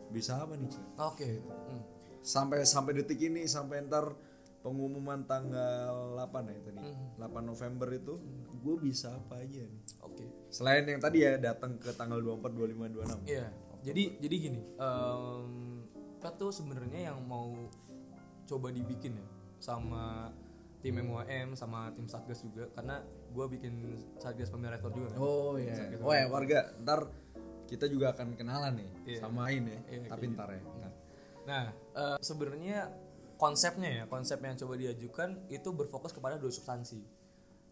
[0.07, 1.29] bisa apa nih oke
[1.65, 1.81] Hmm.
[2.21, 4.13] sampai sampai detik ini sampai ntar
[4.59, 6.81] pengumuman tanggal 8 ya tadi.
[7.21, 8.17] 8 November itu
[8.57, 9.81] gue bisa apa aja nih.
[10.01, 10.25] Oke.
[10.49, 13.45] Selain yang tadi ya datang ke tanggal 24 25 26 Iya.
[13.85, 15.49] Jadi jadi gini, em,
[16.17, 17.53] kita tuh sebenarnya yang mau
[18.43, 19.27] coba dibikin ya
[19.61, 20.33] sama
[20.81, 23.73] tim MUAM sama tim Satgas juga karena gua bikin
[24.17, 25.17] Satgas pemilihan rektor juga kan.
[25.19, 25.93] oh iya.
[26.01, 26.73] Oh ya warga.
[26.81, 27.05] Ntar
[27.65, 29.19] kita juga akan kenalan nih Iya.
[29.25, 30.93] samain ya Iya, tapi kayak ntar ya ntar.
[31.45, 32.77] Nah, eh, sebenarnya
[33.37, 37.03] konsepnya ya, konsep yang coba diajukan itu berfokus kepada dua substansi.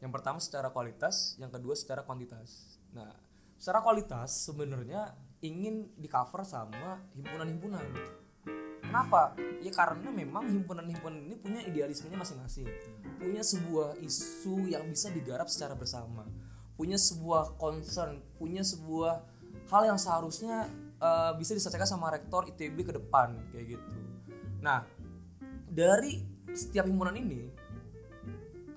[0.03, 2.77] Yang pertama secara kualitas, yang kedua secara kuantitas.
[2.91, 3.09] Nah,
[3.57, 7.81] secara kualitas sebenarnya ingin di cover sama himpunan-himpunan.
[8.83, 9.33] Kenapa?
[9.63, 12.67] Ya karena memang himpunan-himpunan ini punya idealismenya masing-masing.
[13.17, 16.27] Punya sebuah isu yang bisa digarap secara bersama.
[16.77, 19.32] Punya sebuah concern, punya sebuah
[19.73, 20.69] hal yang seharusnya
[21.01, 23.97] eh, bisa diselesaikan sama rektor ITB ke depan kayak gitu.
[24.61, 24.85] Nah,
[25.65, 26.21] dari
[26.53, 27.49] setiap himpunan ini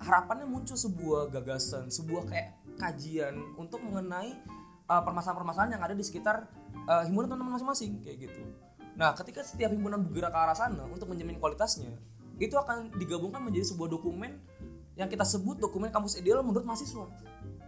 [0.01, 4.37] harapannya muncul sebuah gagasan, sebuah kayak kajian untuk mengenai
[4.89, 6.47] uh, permasalahan-permasalahan yang ada di sekitar
[6.85, 8.43] uh, himpunan teman-teman masing-masing kayak gitu.
[8.97, 11.93] Nah, ketika setiap himpunan bergerak ke arah sana untuk menjamin kualitasnya,
[12.41, 14.37] itu akan digabungkan menjadi sebuah dokumen
[14.97, 17.05] yang kita sebut dokumen kampus ideal menurut mahasiswa.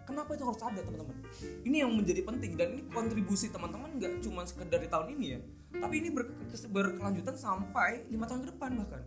[0.09, 1.21] Kenapa itu harus ada teman-teman?
[1.69, 5.41] Ini yang menjadi penting dan ini kontribusi teman-teman nggak cuma sekedar di tahun ini ya,
[5.85, 6.33] tapi ini ber-
[6.73, 9.05] berkelanjutan sampai lima tahun ke depan bahkan.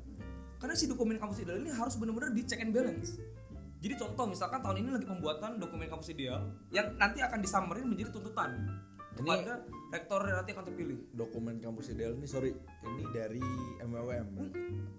[0.62, 3.18] Karena si dokumen kampus ideal ini harus benar-benar di check and balance.
[3.82, 8.14] Jadi contoh misalkan tahun ini lagi pembuatan dokumen kampus ideal yang nanti akan disamarin menjadi
[8.14, 8.70] tuntutan.
[9.12, 9.54] Kepada
[9.92, 10.98] rektor nanti akan terpilih.
[11.12, 13.44] Dokumen kampus ideal ini sorry ini dari
[13.82, 14.28] MWM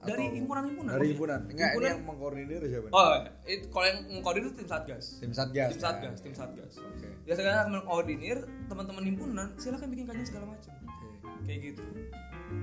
[0.03, 1.13] dari himpunan-himpunan dari maksudnya.
[1.15, 1.41] himpunan.
[1.47, 2.87] Enggak ini Himpunan- yang mengkoordinir siapa?
[2.87, 2.93] Nih?
[2.93, 3.13] oh
[3.47, 5.05] itu kalau yang mengkoordinir itu tim satgas.
[5.19, 5.83] Tim satgas tim kan?
[5.83, 6.73] satgas tim satgas.
[6.79, 7.09] Oke.
[7.25, 10.73] Ya sekarang akan mengkoordinir teman-teman himpunan silakan bikin kajian segala macam.
[10.77, 11.07] Oke.
[11.43, 11.83] Kayak gitu.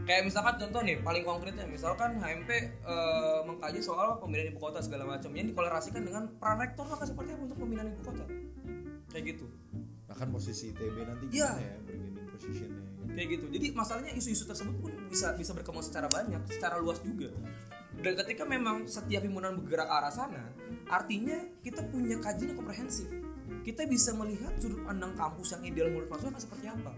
[0.05, 2.49] Kayak misalkan contoh nih paling konkretnya misalkan HMP
[2.85, 7.33] eh, mengkaji soal pemindahan ibu kota segala macam yang dikolerasikan dengan peran rektor maka seperti
[7.33, 8.25] apa untuk pemindahan ibu kota?
[9.09, 9.49] Kayak gitu
[10.09, 11.53] bahkan posisi ITB nanti Iya.
[11.53, 13.45] gimana ya bargaining positionnya kayak gitu.
[13.51, 17.29] Jadi masalahnya isu-isu tersebut pun bisa bisa berkembang secara banyak secara luas juga.
[17.99, 20.43] Dan ketika memang setiap himpunan bergerak ke arah sana
[20.87, 23.09] artinya kita punya kajian yang komprehensif.
[23.65, 26.93] Kita bisa melihat sudut pandang kampus yang ideal menurut mahasiswa akan seperti apa.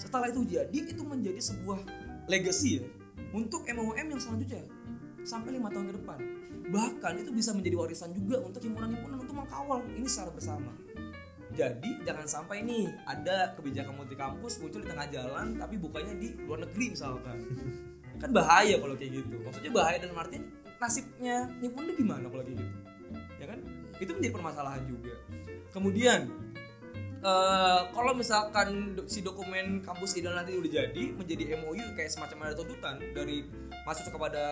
[0.00, 1.78] Setelah itu jadi itu menjadi sebuah
[2.26, 2.84] legacy ya
[3.36, 4.64] untuk MOM yang selanjutnya
[5.22, 6.18] sampai lima tahun ke depan.
[6.68, 10.72] Bahkan itu bisa menjadi warisan juga untuk himpunan-himpunan untuk mengkawal ini secara bersama
[11.58, 16.28] jadi jangan sampai nih ada kebijakan multi kampus muncul di tengah jalan tapi bukannya di
[16.46, 17.36] luar negeri misalkan.
[18.22, 19.34] Kan bahaya kalau kayak gitu.
[19.42, 20.46] Maksudnya bahaya dalam artian
[20.78, 22.76] nasibnya himpunan gimana kalau kayak gitu.
[23.38, 23.58] Ya kan?
[23.98, 25.14] Itu menjadi permasalahan juga.
[25.70, 26.30] Kemudian
[27.18, 32.54] eh kalau misalkan si dokumen kampus ideal nanti udah jadi menjadi MOU kayak semacam ada
[32.54, 33.42] tuntutan dari
[33.82, 34.44] mahasiswa kepada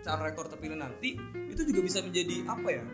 [0.00, 1.20] calon rektor terpilih nanti
[1.52, 2.84] itu juga bisa menjadi apa ya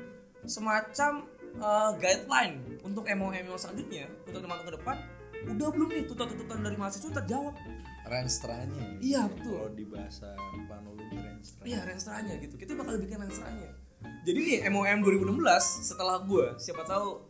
[0.50, 4.96] semacam eh, guideline untuk MOM yang selanjutnya untuk tahun ke depan
[5.44, 7.54] udah belum nih tuntutan-tuntutan dari mahasiswa terjawab
[8.08, 9.00] renstranya gitu.
[9.00, 9.56] Iya, betul.
[9.56, 10.28] kalau di bahasa
[10.68, 12.54] planologi renstra Iya renstranya gitu.
[12.56, 13.68] Kita bakal bikin renstranya.
[14.24, 15.40] Jadi nih MOM 2016
[15.84, 17.28] setelah gue siapa tahu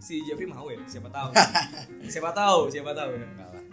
[0.00, 1.32] si Jeffrey mau ya, siapa tahu.
[2.12, 3.28] siapa tahu, siapa tahu ya.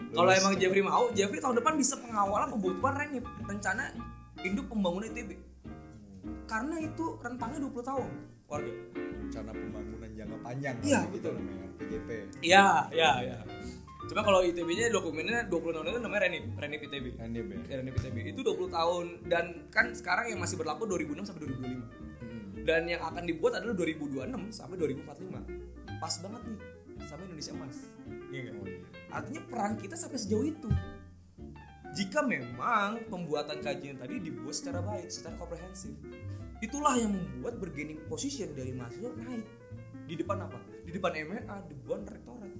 [0.08, 3.92] Kalau emang Jeffrey mau, Jeffrey tahun depan bisa pengawalan pembutuhan renip rencana
[4.40, 5.36] induk pembangunan ITB.
[6.48, 8.10] Karena itu rentangnya 20 tahun
[8.48, 8.72] warga.
[9.28, 11.32] Rencana pembangunan jangka panjang Iya, gitu betul.
[11.36, 12.08] namanya PJP
[12.40, 13.38] Iya, iya, iya.
[14.08, 17.06] Cuma kalau ITB-nya dokumennya 20 tahun itu namanya Renip, Renip ITB.
[17.20, 21.28] Renip ya Ya, Renip ITB itu 20 tahun dan kan sekarang yang masih berlaku 2006
[21.28, 22.64] sampai 2025.
[22.64, 25.44] Dan yang akan dibuat adalah 2026 sampai 2045.
[26.00, 26.60] Pas banget nih
[27.04, 27.76] sama Indonesia Emas.
[28.28, 28.56] Iya nggak?
[29.08, 30.68] Artinya peran kita sampai sejauh itu.
[31.90, 35.92] Jika memang pembuatan kajian tadi dibuat secara baik, secara komprehensif,
[36.58, 39.46] itulah yang membuat bargaining position dari mahasiswa naik.
[40.08, 40.58] Di depan apa?
[40.82, 42.52] Di depan MA, di depan rektorat.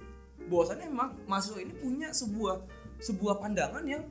[0.49, 2.63] Bahwasannya memang mahasiswa ini punya sebuah
[2.99, 4.03] sebuah pandangan yang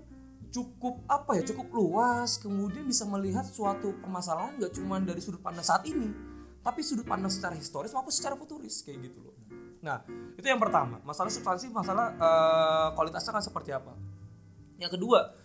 [0.48, 5.64] cukup apa ya cukup luas kemudian bisa melihat suatu permasalahan gak cuma dari sudut pandang
[5.64, 6.09] saat ini
[6.64, 9.37] tapi sudut pandang secara historis maupun secara futuris kayak gitu loh
[9.85, 10.03] nah
[10.35, 13.92] itu yang pertama masalah substansi masalah eh, kualitasnya kan seperti apa
[14.81, 15.37] yang kedua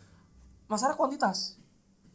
[0.72, 1.60] masalah kuantitas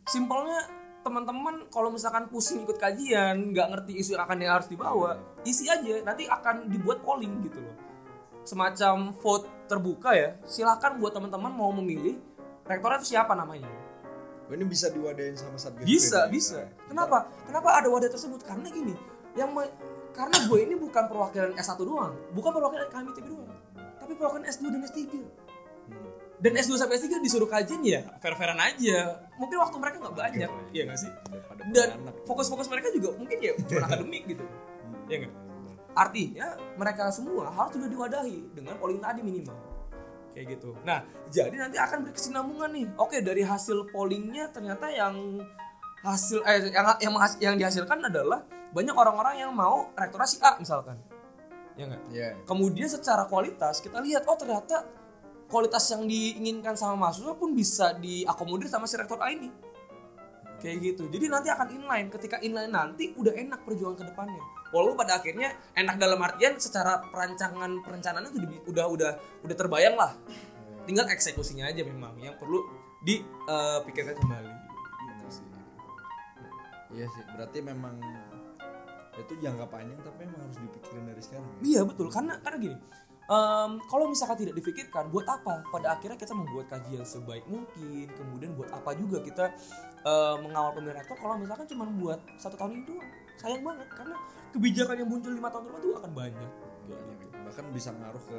[0.09, 5.17] simpelnya teman-teman kalau misalkan pusing ikut kajian nggak ngerti isu yang akan yang harus dibawa
[5.43, 6.05] isi aja.
[6.05, 7.77] Nanti akan dibuat polling gitu loh.
[8.45, 10.37] Semacam vote terbuka ya.
[10.45, 12.21] Silakan buat teman-teman mau memilih
[12.69, 13.69] rektorat itu siapa namanya?
[14.49, 16.33] Oh, ini bisa diwadain sama satgas bisa juga nih?
[16.33, 17.29] bisa kenapa?
[17.45, 18.41] Kenapa ada wadah tersebut?
[18.49, 18.97] Karena gini
[19.37, 19.73] yang me-
[20.19, 23.55] karena gue ini bukan perwakilan S1 doang bukan perwakilan kami TV doang
[24.03, 24.99] tapi perwakilan S2 dan S3
[26.39, 29.27] dan S2 sampai S3 disuruh kajian ya fair-fairan aja.
[29.43, 31.11] Mungkin waktu mereka nggak banyak iya nggak sih?
[31.75, 34.45] Dan fokus-fokus mereka juga mungkin ya cuma akademik gitu.
[35.11, 35.35] Ya nggak?
[35.99, 36.47] Artinya
[36.79, 39.59] mereka semua harus juga diwadahi dengan polling tadi minimal.
[40.31, 40.79] Kayak gitu.
[40.87, 42.87] Nah jadi nanti akan berkesinambungan nih.
[43.03, 45.43] Oke dari hasil pollingnya ternyata yang
[46.07, 50.95] hasil eh yang yang, yang dihasilkan adalah banyak orang-orang yang mau rektorat si A misalkan.
[51.79, 52.03] Ya nggak?
[52.11, 52.29] Iya.
[52.43, 54.83] kemudian secara kualitas kita lihat oh ternyata
[55.49, 59.49] kualitas yang diinginkan sama mahasiswa pun bisa diakomodir sama si rektor A ini.
[60.61, 61.05] Kayak gitu.
[61.09, 62.09] Jadi nanti akan inline.
[62.13, 64.43] Ketika inline nanti udah enak perjuangan ke depannya.
[64.69, 69.11] Walaupun pada akhirnya enak dalam artian secara perancangan perencanaannya tuh di- udah udah
[69.47, 70.13] udah terbayang lah.
[70.85, 72.13] Tinggal eksekusinya aja memang.
[72.21, 72.61] Yang perlu
[73.01, 74.53] dipikirkan kembali.
[75.09, 75.45] Gitu sih.
[76.93, 77.97] Iya sih, berarti memang
[79.19, 81.47] itu jangka panjang tapi emang harus dipikirin dari sekarang.
[81.47, 81.59] ya?
[81.65, 82.07] Iya betul.
[82.11, 82.77] Karena karena gini
[83.29, 85.61] em, kalau misalkan tidak difikirkan buat apa?
[85.69, 89.53] Pada akhirnya kita membuat kajian sebaik mungkin kemudian buat apa juga kita
[90.03, 93.11] eh, mengawal pemilihan rektor kalau misalkan cuma buat satu tahun ini doang.
[93.39, 94.17] Sayang banget karena
[94.51, 96.51] kebijakan yang muncul lima tahun depan itu akan banyak.
[96.89, 97.27] Kayak gitu.
[97.39, 98.39] Bahkan bisa ngaruh ke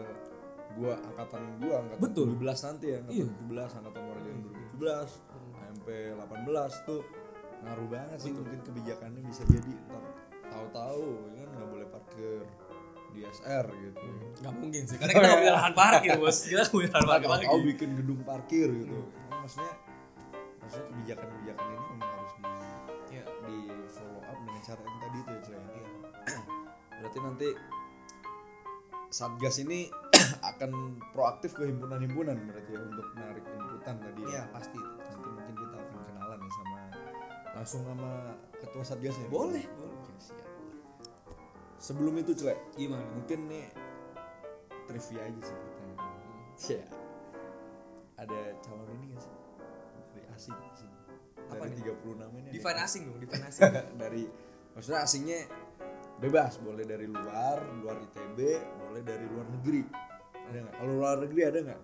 [0.77, 2.27] gua angkatan gua angkatan Betul.
[2.37, 3.25] 17 nanti ya, angkatan Iya.
[3.69, 5.09] 17 angkatan warga yang 2017
[5.59, 7.01] sampai 18 tuh
[7.63, 8.31] ngaruh banget sih.
[8.33, 10.03] Mungkin kebijakannya bisa jadi ntar
[10.49, 11.49] tahu-tahu ya kan?
[11.55, 12.41] Nggak boleh parkir
[13.19, 14.07] di SR gitu.
[14.39, 17.45] nggak mungkin sih karena kita nggak punya lahan parkir bos kita punya lahan parkir lagi
[17.45, 18.97] Tahu bikin gedung parkir gitu.
[19.27, 19.73] Emang maksudnya
[20.59, 22.43] maksudnya kebijakan-kebijakan ini memang harus di
[23.09, 23.23] Iya.
[23.43, 23.57] di
[23.89, 25.89] follow up dengan cara yang tadi itu ya Clem.
[26.99, 27.47] Berarti nanti
[29.09, 29.89] Satgas ini
[30.53, 30.71] akan
[31.09, 34.53] proaktif ke himpunan-himpunan berarti ya untuk menarik inputan tadi Iya ya.
[34.53, 34.77] pasti.
[34.77, 36.79] Nanti mungkin kita akan kenalan nih sama
[37.49, 38.11] langsung sama
[38.55, 39.25] ketua satgasnya.
[39.27, 39.97] Boleh, boleh.
[39.97, 40.45] Oke, siap.
[41.79, 43.07] Sebelum itu Cule, Gimana?
[43.09, 43.65] mungkin nih
[44.85, 46.11] trivia aja sih pertanyaan.
[46.59, 46.83] Iya.
[48.19, 49.33] Ada calon ini gak sih?
[50.11, 50.89] Dari asing sih.
[51.47, 51.95] Apa Dari nih?
[51.95, 52.49] 30 nama ini.
[52.51, 53.71] Define asing dong, define asing.
[53.95, 54.23] dari
[54.69, 55.39] maksudnya asingnya
[56.19, 58.37] bebas boleh dari luar luar ITB
[58.77, 59.81] boleh dari luar negeri
[60.35, 61.81] ada nggak kalau luar negeri ada nggak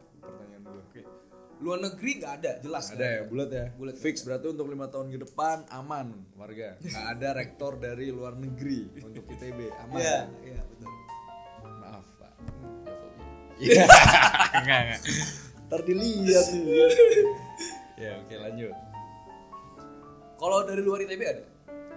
[1.66, 2.94] Luar negeri gak ada, jelas.
[2.94, 3.98] ada ya bulat ya Bulat.
[3.98, 9.02] fix berarti untuk lima tahun ke depan aman warga nggak ada rektor dari luar negeri
[9.02, 10.94] untuk ITB aman Iya, iya betul.
[11.76, 12.32] maaf pak
[13.58, 13.82] Iya.
[14.56, 15.00] enggak enggak
[15.66, 16.64] ntar dilihat nih
[17.98, 18.76] ya oke lanjut
[20.36, 21.44] Kalau dari luar ITB ada.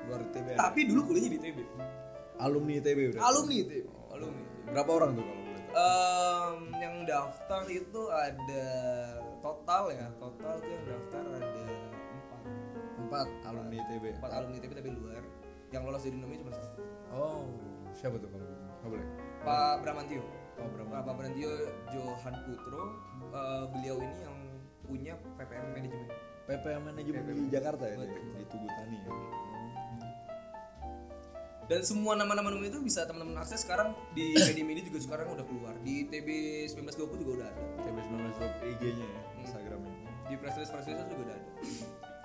[0.07, 0.59] luar ITB ada.
[0.65, 1.59] Tapi dulu kuliahnya di ITB.
[2.39, 3.85] alumni ITB berarti Alumni ITB.
[4.09, 4.43] Alumni.
[4.67, 5.77] berapa orang tuh kalau boleh tahu?
[5.77, 8.67] Em, yang daftar itu ada
[9.49, 12.45] total ya, total tuh yang daftar ada empat.
[13.01, 15.25] empat alumni ITB Empat alumni ITB tapi luar.
[15.73, 16.81] Yang lolos jadi nomi cuma satu.
[17.09, 17.49] oh
[17.97, 18.65] siapa tuh kalau gitu?
[18.69, 19.07] nggak boleh
[19.49, 20.23] Pak Bramantio.
[20.59, 20.95] Oh, berapa?
[21.01, 21.51] Pak Bramantio
[21.89, 22.85] Johan Putro.
[23.33, 24.39] Eh, beliau ini yang
[24.85, 26.09] punya PPM manajemen.
[26.45, 29.13] PPM manajemen di Jakarta ya di Tugu Tani ya.
[31.69, 35.45] Dan semua nama-nama nomi itu bisa teman-teman akses sekarang di media media juga sekarang udah
[35.45, 35.77] keluar.
[35.85, 36.29] Di TB
[36.73, 37.63] 1920 juga udah ada.
[37.85, 39.23] TB 19 IG-nya ya.
[40.29, 41.51] Di press release press release juga udah ada.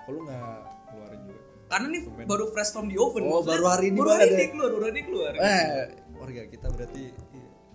[0.04, 0.58] Kalau nggak
[0.92, 1.40] keluarin juga.
[1.64, 2.26] Karena nih Tumben.
[2.28, 3.22] baru fresh from the oven.
[3.24, 4.48] Oh, baru hari ini baru hari ini ya?
[4.52, 5.32] keluar, baru hari ini keluar.
[5.40, 5.66] Eh,
[6.20, 7.04] warga kita berarti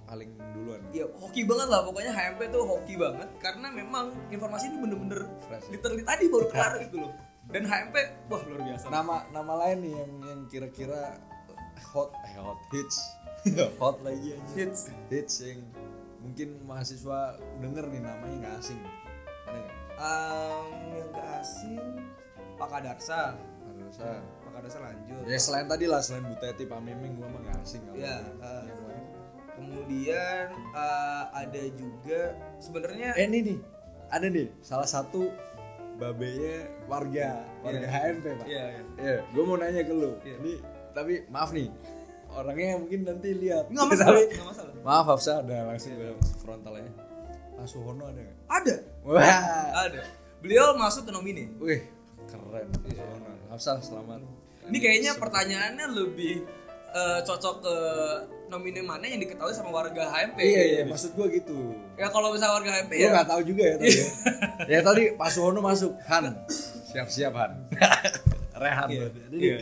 [0.10, 0.82] paling duluan.
[0.90, 5.70] Ya hoki banget lah pokoknya HMP tuh hoki banget karena memang informasi ini bener-bener Fresh.
[5.70, 7.14] literally tadi baru kelar gitu loh.
[7.50, 7.96] Dan HMP
[8.30, 8.86] wah luar biasa.
[8.90, 11.02] Nama nama lain nih yang yang kira-kira
[11.94, 12.98] hot eh hot hits.
[13.82, 14.46] hot lagi aja.
[14.54, 14.94] Hits.
[15.10, 15.62] Hits yang
[16.22, 18.82] mungkin mahasiswa denger nih namanya nggak asing.
[19.50, 19.78] Ada nggak?
[20.00, 21.84] Um, yang ke asing
[22.56, 23.36] Pak Kadarsa.
[23.36, 24.16] Ada usah.
[24.40, 25.22] Pak Kadarsa lanjut.
[25.26, 28.64] Ya selain tadi lah selain Bu Teti, Pak Miming gua mah nggak asing Iya, eh.
[28.80, 29.04] lain.
[29.52, 32.22] Kemudian eh, ada juga
[32.58, 33.60] sebenarnya Eh ini nih,
[34.08, 35.28] ada nih salah satu
[35.96, 37.92] babenya warga warga Iya.
[37.92, 38.46] HMP pak.
[38.48, 38.84] Iya, iya.
[38.98, 40.16] Iya, gue mau nanya ke lu.
[40.22, 40.36] Iya.
[40.40, 40.54] Ini
[40.90, 41.68] tapi maaf nih,
[42.30, 43.68] orangnya mungkin nanti lihat.
[43.68, 44.72] nggak masalah, Tapi- nggak masalah.
[44.80, 46.92] maaf Hafsa, udah langsung gue frontalnya.
[47.52, 48.38] Pak Suhono ada nggak?
[48.48, 49.42] Ada, Wah,
[49.80, 50.02] ada.
[50.40, 51.50] Beliau masuk ke nomine.
[51.60, 51.82] wih
[52.26, 53.30] keren Pak Suhono.
[53.50, 54.22] Hafsa selamat.
[54.70, 56.46] Ini kayaknya pertanyaannya lebih
[56.90, 57.76] eh, cocok ke
[58.48, 60.38] nomine mana yang diketahui sama warga HMP.
[60.38, 61.74] Iya iya, maksud gue gitu.
[61.96, 63.12] Ya kalau misalnya warga HMP Gue ya.
[63.12, 63.90] nggak tahu juga ya tadi.
[63.90, 64.06] ya.
[64.68, 66.26] ya tadi Pak Suhono masuk, Han.
[66.90, 67.52] Siap-siap Han.
[68.62, 68.88] Rehan.
[68.90, 69.38] Iya, berarti.
[69.38, 69.58] iya.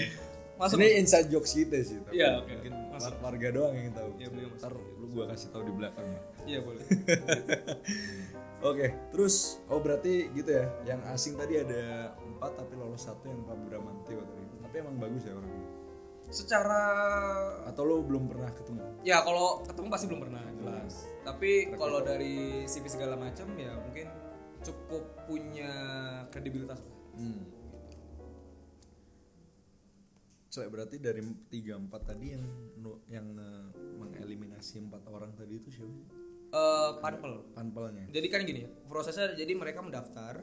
[0.57, 0.75] Masuk.
[0.81, 2.01] Ini inside jokes kita sih.
[2.01, 2.49] Tapi Iya, oke.
[2.51, 3.13] Mungkin Masuk.
[3.21, 4.09] warga doang yang tahu.
[4.17, 4.61] Iya, beliau masuk.
[4.65, 6.07] Ntar lu gua kasih tahu di belakang.
[6.43, 6.83] Iya boleh.
[8.65, 10.65] Oke, terus oh berarti gitu ya.
[10.81, 14.43] Yang asing tadi ada empat tapi lolos satu yang Pak Bramantio tadi.
[14.65, 15.69] Tapi emang bagus ya orangnya.
[16.27, 16.81] Secara
[17.69, 18.83] Atau lo belum pernah ketemu?
[18.99, 20.93] ya kalau ketemu pasti belum pernah jelas.
[21.21, 24.09] Tapi kalau dari CV segala macam ya mungkin
[24.65, 25.71] cukup punya
[26.33, 26.81] kredibilitas.
[27.13, 27.45] Hmm.
[30.49, 31.21] Coba berarti dari
[31.53, 32.43] tiga empat tadi yang
[33.05, 33.69] yang eh,
[34.01, 37.43] mengeliminasi empat orang tadi itu siapa Eh, panpel.
[37.51, 38.05] Panpelnya.
[38.07, 40.39] Jadi kan gini, prosesnya jadi mereka mendaftar,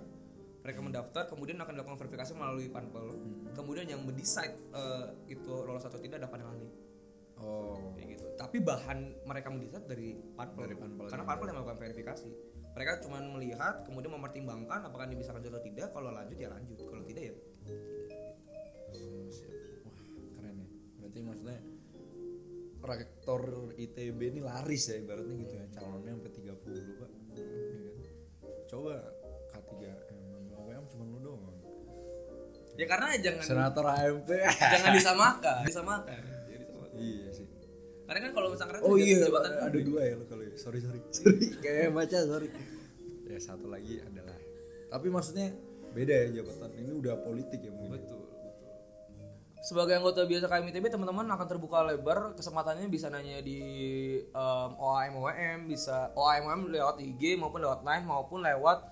[0.61, 3.17] mereka mendaftar, kemudian akan dilakukan verifikasi melalui panpel.
[3.57, 6.69] Kemudian yang mendesain eh, itu lolos atau tidak ada panel ahli.
[7.41, 7.97] Oh.
[7.97, 8.27] Kayak gitu.
[8.37, 10.69] Tapi bahan mereka mendesain dari panpel.
[10.69, 12.31] Dari panpel Karena panpel yang melakukan verifikasi.
[12.75, 15.89] Mereka cuma melihat, kemudian mempertimbangkan apakah ini bisa lanjut atau tidak.
[15.95, 17.35] Kalau lanjut ya lanjut, kalau tidak ya.
[19.31, 19.53] Siap.
[19.89, 19.99] Wah,
[20.37, 20.69] keren ya.
[21.01, 21.59] Berarti maksudnya
[22.85, 25.67] rektor ITB ini laris ya ibaratnya gitu ya.
[25.75, 27.11] Calonnya sampai 30, Pak.
[27.35, 28.05] Ya kan?
[28.69, 28.95] Coba
[29.53, 30.15] K3M
[30.65, 31.57] UM cuma lu doang.
[32.75, 34.29] Ya karena jangan Senator HMP.
[34.75, 36.21] jangan disamakan, disamakan.
[36.51, 36.99] Ya, disamakan.
[36.99, 37.47] iya sih.
[38.05, 40.55] Karena kan kalau misalkan Oh iya, jabatan ada dua ya lo kalau ya.
[40.59, 41.01] Sorry, sorry.
[41.17, 42.49] Sorry, kayak baca, sorry.
[43.31, 44.37] Ya satu lagi adalah.
[44.91, 45.55] Tapi maksudnya
[45.95, 46.71] beda ya jabatan.
[46.75, 48.03] Ini udah politik ya mungkin.
[48.03, 48.24] Betul, betul.
[49.65, 52.37] Sebagai anggota biasa KMITB teman-teman akan terbuka lebar.
[52.37, 53.61] Kesempatannya bisa nanya di
[54.37, 58.85] um, OAM OAM bisa OAM OAM lewat IG maupun lewat Line maupun lewat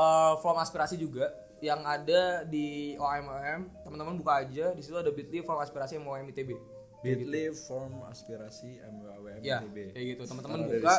[0.00, 1.28] uh, form aspirasi juga
[1.60, 6.28] yang ada di OAM OAM teman-teman buka aja di situ ada bit.ly form aspirasi MOM
[6.32, 6.56] ITB
[7.04, 9.92] Bitly form aspirasi MWM ya ITB.
[9.92, 10.22] kayak gitu.
[10.24, 10.92] Teman-teman buka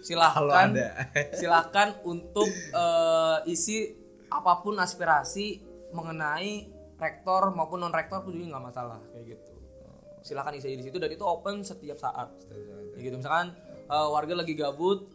[0.00, 0.68] silahkan
[1.40, 3.92] silahkan untuk eh, isi
[4.32, 5.60] apa pun aspirasi
[5.92, 9.52] mengenai rektor maupun non rektor pun juga nggak masalah kayak gitu
[10.20, 12.28] silahkan isi di situ dan itu open setiap saat
[12.92, 13.56] kayak gitu misalkan
[13.88, 15.08] eh, warga lagi gabut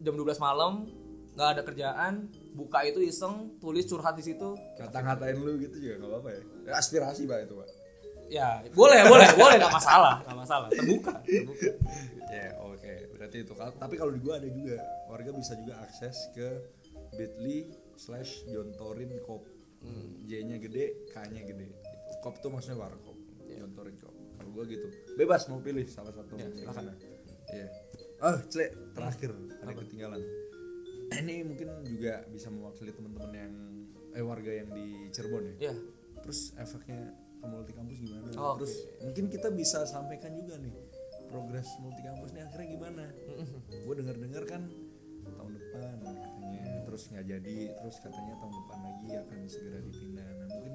[0.00, 0.84] jam 12 malam
[1.32, 2.12] nggak ada kerjaan
[2.52, 6.42] buka itu iseng tulis curhat di situ Kata-ngatain lu gitu juga nggak apa-apa ya.
[6.68, 7.68] Ya, Aspirasi pak itu pak.
[8.30, 11.70] ya boleh boleh boleh nggak masalah nggak masalah terbuka terbuka
[12.30, 12.94] Ya oke.
[13.18, 13.52] Berarti itu.
[13.58, 14.78] Tapi kalau di gua ada juga
[15.10, 16.62] warga bisa juga akses ke
[17.18, 17.66] Bitly
[17.98, 19.10] slash Jontorin
[19.80, 20.28] Kop.
[20.28, 21.66] J-nya gede, K-nya gede.
[21.72, 22.14] Gitu.
[22.22, 23.16] Kop tuh maksudnya warkop.
[23.50, 24.14] Jontorin Kop.
[24.40, 24.86] Kalau gua gitu.
[25.16, 26.36] Bebas mau pilih salah satu.
[26.36, 26.96] Ya, yang silakan.
[27.50, 27.66] Iya.
[28.20, 29.30] Oh, Cle, terakhir
[29.64, 30.22] ada ketinggalan.
[31.20, 33.52] Ini mungkin juga bisa mewakili teman-teman yang
[34.14, 35.72] eh warga yang di Cirebon ya.
[35.72, 35.74] ya
[36.22, 38.30] Terus efeknya ke multi kampus gimana?
[38.36, 40.74] Oh, Terus mungkin kita bisa sampaikan juga nih
[41.30, 43.04] progres multi kampus ini akhirnya gimana?
[43.86, 44.62] Gue dengar-dengar kan
[45.34, 50.28] tahun depan katanya, terus nggak jadi, terus katanya tahun depan lagi akan segera dipindah.
[50.30, 50.74] Nah mungkin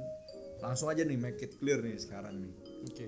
[0.64, 2.54] langsung aja nih make it clear nih sekarang nih.
[2.88, 3.08] Oke.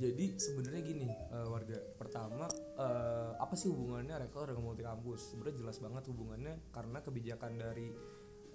[0.00, 1.76] Jadi sebenarnya gini eh, warga.
[2.00, 2.48] Pertama
[2.80, 5.36] eh, apa sih hubungannya rektor dengan multi kampus?
[5.36, 7.92] Sebenarnya jelas banget hubungannya karena kebijakan dari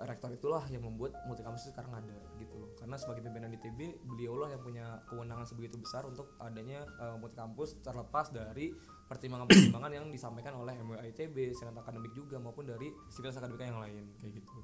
[0.04, 2.72] rektor itulah yang membuat multi kampus sekarang ada gitu loh.
[2.76, 7.80] Karena sebagai pimpinan ITB, beliaulah yang punya kewenangan sebegitu besar untuk adanya eh, multi kampus
[7.80, 8.76] terlepas dari
[9.06, 14.04] pertimbangan-pertimbangan yang disampaikan oleh MWA ITB, senat akademik juga maupun dari sivitas akademika yang lain
[14.20, 14.58] kayak gitu.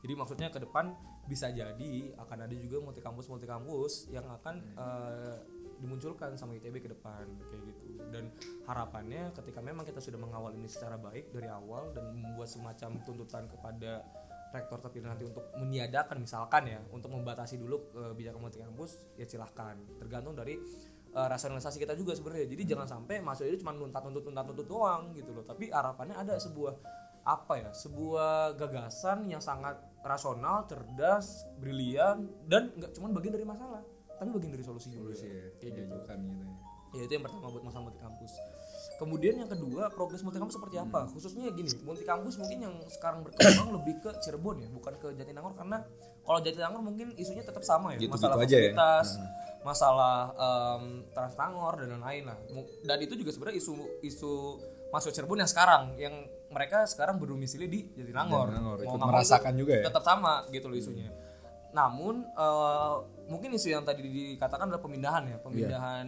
[0.00, 0.96] Jadi maksudnya ke depan
[1.28, 5.36] bisa jadi akan ada juga multi kampus multi kampus yang akan eh,
[5.80, 7.84] dimunculkan sama ITB ke depan kayak gitu.
[8.12, 8.32] Dan
[8.68, 13.48] harapannya ketika memang kita sudah mengawal ini secara baik dari awal dan membuat semacam tuntutan
[13.48, 14.04] kepada
[14.50, 19.78] rektor terpilih nanti untuk meniadakan misalkan ya untuk membatasi dulu kebijakan multi kampus ya silahkan.
[19.98, 20.58] Tergantung dari
[21.14, 22.50] eh, rasionalisasi kita juga sebenarnya.
[22.50, 25.46] Jadi jangan sampai mahasiswa itu cuma nuntat nuntut nuntat nuntut doang gitu loh.
[25.46, 26.74] Tapi harapannya ada sebuah
[27.20, 33.84] apa ya sebuah gagasan yang sangat rasional cerdas brilian dan nggak cuma bagian dari masalah
[34.16, 35.12] tapi bagian dari solusi juga.
[35.12, 35.76] Solusi ya, kayak gitu.
[35.80, 36.52] diajukan gitu ya.
[36.96, 38.32] ya itu yang pertama buat masalah multi kampus
[39.00, 41.08] kemudian yang kedua progres multi kampus seperti apa?
[41.08, 41.16] Hmm.
[41.16, 45.56] khususnya gini multi kampus mungkin yang sekarang berkembang lebih ke Cirebon ya bukan ke Jatinangor
[45.56, 45.80] karena
[46.20, 48.44] kalau Jatinangor mungkin isunya tetap sama ya Gitu-gitu masalah ya.
[48.44, 49.08] fasilitas
[49.60, 52.24] masalah em, Transtangor dan lain-lain.
[52.28, 52.38] Lah
[52.84, 53.72] dan itu juga sebenarnya isu
[54.04, 54.32] isu
[54.92, 56.14] masuk Cirebon yang sekarang yang
[56.50, 59.84] mereka sekarang berdomisili di Jatinangor, Jatinangor, mau merasakan itu juga ya?
[59.88, 61.08] tetap sama gitu loh isunya.
[61.70, 62.94] Namun eh,
[63.30, 66.06] mungkin isu yang tadi dikatakan adalah pemindahan ya pemindahan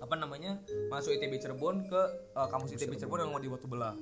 [0.00, 0.56] apa namanya
[0.88, 3.94] masuk ITB Cirebon ke eh, kampus ITB Cirebon yang mau di Watu Belah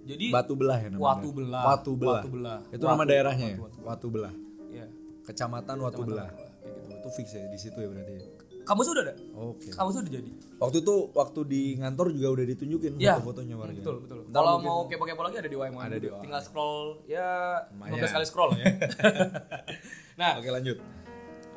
[0.00, 1.04] jadi Batu belah ya namanya.
[1.04, 2.12] Watu Belah Watu belah.
[2.16, 3.56] Watu Belah Itu Watu- nama daerahnya ya.
[3.56, 3.78] Watu, Watu.
[3.84, 4.34] Watu belah.
[4.70, 4.86] ya
[5.22, 6.24] Kecamatan Watu belah.
[6.24, 6.48] Watu Belah,
[6.88, 6.96] gitu.
[6.96, 8.14] Itu fix ya di situ ya berarti.
[8.60, 9.66] kampus udah ada Oke.
[9.68, 13.74] kampus udah jadi Waktu itu waktu di ngantor juga udah ditunjukin ya foto-fotonya warga.
[13.74, 16.22] betul betul kalau mungkin- mau kepo-kepo lagi ada di YM Ada di YM.
[16.22, 17.28] tinggal scroll ya
[17.68, 17.92] Lumayan.
[17.98, 18.64] 15 kali scroll ya
[20.20, 20.78] nah Oke lanjut.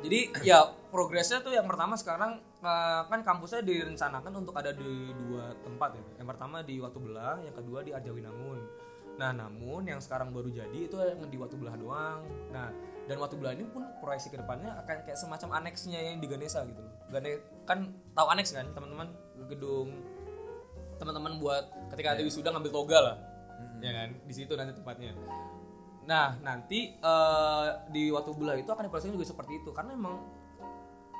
[0.00, 5.52] Jadi ya progresnya tuh yang pertama sekarang eh, kan kampusnya direncanakan untuk ada di dua
[5.60, 6.04] tempat ya.
[6.24, 8.60] Yang pertama di Watu Belah, yang kedua di Arjawinangun.
[9.14, 12.26] Nah, namun yang sekarang baru jadi itu yang di Watu Belah doang.
[12.50, 12.74] Nah,
[13.06, 16.66] dan Watu Belah ini pun proyeksi ke depannya akan kayak semacam aneksnya yang di Ganesa
[16.66, 16.94] gitu loh.
[17.12, 17.38] Gane
[17.68, 19.12] kan tahu aneks kan, teman-teman?
[19.46, 19.92] Gedung
[20.98, 23.16] teman-teman buat ketika ada wisuda ngambil toga lah.
[23.78, 24.08] Ya kan?
[24.24, 25.14] Di situ nanti tempatnya.
[26.04, 30.20] Nah, nanti eh, di Watu Belah itu akan diproyeksikan juga seperti itu karena emang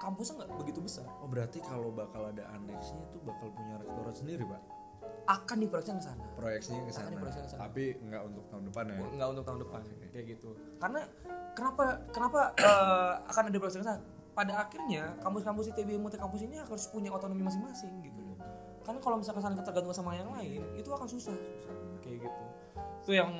[0.05, 1.07] kampusnya nggak begitu besar.
[1.21, 4.63] Oh berarti kalau bakal ada aneksnya itu bakal punya rektorat sendiri pak?
[5.25, 6.25] Akan diproyeksikan ke sana.
[6.37, 7.09] Proyeksinya ke sana.
[7.33, 7.69] Sana.
[7.69, 8.99] Tapi nggak untuk tahun depan ya.
[9.17, 9.81] Nggak untuk tahun depan
[10.13, 10.49] kayak gitu.
[10.77, 11.01] Karena
[11.57, 14.01] kenapa kenapa eh, akan ada diproyeksikan ke sana?
[14.35, 18.39] Pada akhirnya kampus-kampus ITB multi kampus ini harus punya otonomi masing-masing gitu loh.
[18.85, 21.75] Karena kalau misalkan saling ketergantungan sama yang lain, itu akan susah, susah.
[22.05, 22.43] kayak gitu.
[23.01, 23.31] Itu yang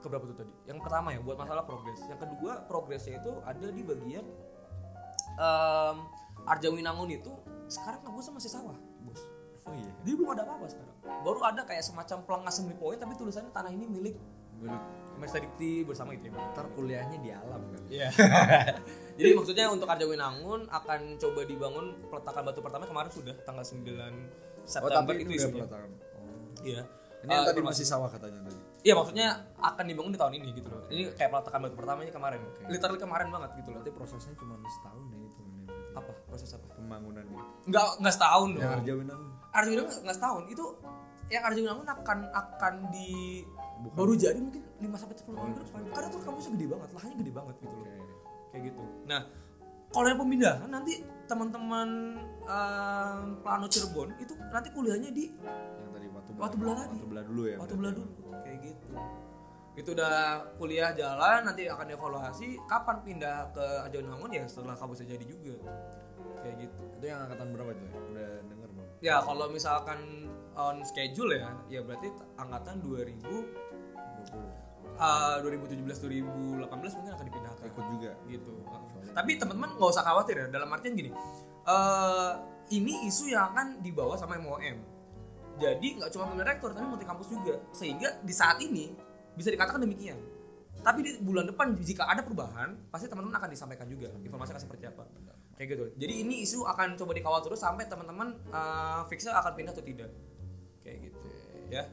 [0.00, 0.52] keberapa tuh tadi?
[0.66, 2.00] Yang pertama ya buat masalah progres.
[2.08, 4.24] Yang kedua progresnya itu ada di bagian
[5.40, 5.96] em
[6.44, 7.32] Arjawinangun itu
[7.70, 8.76] sekarang kampusnya masih sawah,
[9.06, 9.22] bos.
[9.64, 9.92] Oh iya.
[10.04, 10.96] Dia belum ada apa-apa sekarang.
[11.22, 14.16] Baru ada kayak semacam pelang assembly point tapi tulisannya tanah ini milik
[14.60, 14.82] Milik.
[15.16, 15.44] Kemenristek
[15.88, 16.32] bersama ITB.
[16.36, 17.80] Ntar kuliahnya di alam kan.
[17.88, 18.08] Iya.
[19.20, 24.68] Jadi maksudnya untuk Arjawinangun akan coba dibangun peletakan batu pertama kemarin sudah tanggal 9 Oh
[24.68, 25.64] September tapi itu isunya.
[25.64, 25.90] peletakan.
[26.16, 26.64] Oh.
[26.64, 26.82] Iya.
[27.20, 28.58] Ini yang Eh, tadi masih sawah katanya tadi.
[28.80, 29.28] Iya maksudnya
[29.60, 30.82] akan dibangun di tahun ini gitu loh.
[30.88, 32.40] Ini kayak peletakan batu pertamanya kemarin.
[32.72, 33.84] Literally kemarin banget gitu loh.
[33.84, 35.62] Berarti prosesnya cuma setahun ya itu ini.
[35.92, 36.66] Apa proses apa?
[36.80, 37.40] pembangunannya.
[37.68, 38.62] Enggak enggak setahun dong.
[38.64, 39.30] Yang Arjawinangun.
[39.52, 40.64] Arjawinangun nggak setahun itu
[41.30, 43.10] yang Arjawinangun akan akan di
[43.80, 45.80] baru jadi mungkin 5 sampai 10 tahun ke depan.
[45.92, 47.86] Karena tuh kampusnya gede banget, lahannya gede banget gitu loh.
[48.50, 48.82] Kayak gitu.
[49.06, 49.20] Nah,
[49.90, 55.30] kalau yang pemindahan nanti teman-teman em, Plano Cirebon itu nanti kuliahnya di
[55.78, 56.96] Yang tadi waktu Watu Belah tadi.
[56.98, 57.56] Watu belah dulu ya.
[57.58, 58.10] waktu belah dulu
[58.42, 58.90] kayak gitu.
[59.78, 60.14] Itu udah
[60.58, 65.54] kuliah jalan nanti akan evaluasi kapan pindah ke Arjawinangun ya setelah kampusnya jadi juga.
[66.42, 66.82] Kayak gitu.
[66.98, 67.86] Itu yang angkatan berapa tuh?
[67.86, 67.98] ya?
[68.10, 68.88] Udah denger belum?
[69.00, 70.26] Ya kalau misalkan
[70.58, 74.69] on schedule ya ya berarti angkatan 2000
[75.00, 77.64] uh, 2017 2018 mungkin akan dipindahkan.
[77.66, 78.10] Ikut juga.
[78.28, 78.52] Gitu.
[79.10, 81.10] Tapi teman-teman nggak usah khawatir ya dalam artian gini
[81.60, 82.32] eh
[82.72, 84.80] ini isu yang akan dibawa sama MOM
[85.60, 87.54] jadi nggak cuma pemilihan rektor tapi multi kampus juga.
[87.76, 88.88] Sehingga di saat ini
[89.36, 90.16] bisa dikatakan demikian.
[90.80, 94.88] Tapi di bulan depan jika ada perubahan pasti teman-teman akan disampaikan juga informasi akan seperti
[94.88, 95.04] apa.
[95.60, 95.84] Kayak gitu.
[96.00, 100.08] Jadi ini isu akan coba dikawal terus sampai teman-teman eh, fixnya akan pindah atau tidak.
[100.80, 101.18] Kayak gitu
[101.68, 101.84] ya.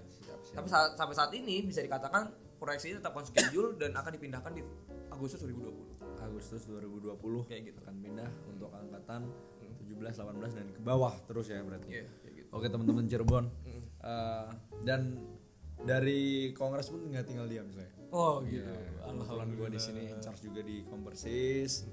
[0.56, 4.62] Tapi sampai saat ini bisa dikatakan proyeksinya tetap on schedule dan akan dipindahkan di
[5.08, 7.80] Agustus 2020 Agustus 2020 Kayak gitu.
[7.86, 9.22] akan pindah untuk angkatan
[9.88, 11.88] 17, 18 dan ke bawah terus ya berarti.
[11.88, 12.50] Iya, kayak gitu.
[12.52, 13.46] Oke teman-teman Cirebon.
[14.04, 14.48] Eh,
[14.84, 15.02] dan
[15.78, 17.88] dari kongres pun nggak tinggal diam saya.
[18.12, 18.68] Oh gitu.
[19.00, 21.88] Kebetulan gue di sini in charge juga di Kompersis.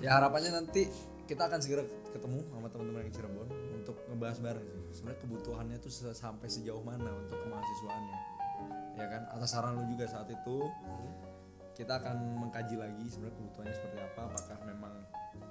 [0.00, 0.88] Ya harapannya nanti
[1.24, 4.94] kita akan segera ketemu sama teman-teman yang Cirebon untuk ngebahas bareng sih.
[4.96, 8.18] Sebenarnya kebutuhannya tuh sampai sejauh mana untuk kemahasiswaannya.
[8.96, 9.22] Ya kan?
[9.32, 10.68] Atas saran lu juga saat itu
[11.72, 14.92] kita akan mengkaji lagi sebenarnya kebutuhannya seperti apa apakah memang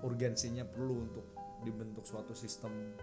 [0.05, 1.25] urgensinya perlu untuk
[1.65, 2.93] dibentuk suatu sistem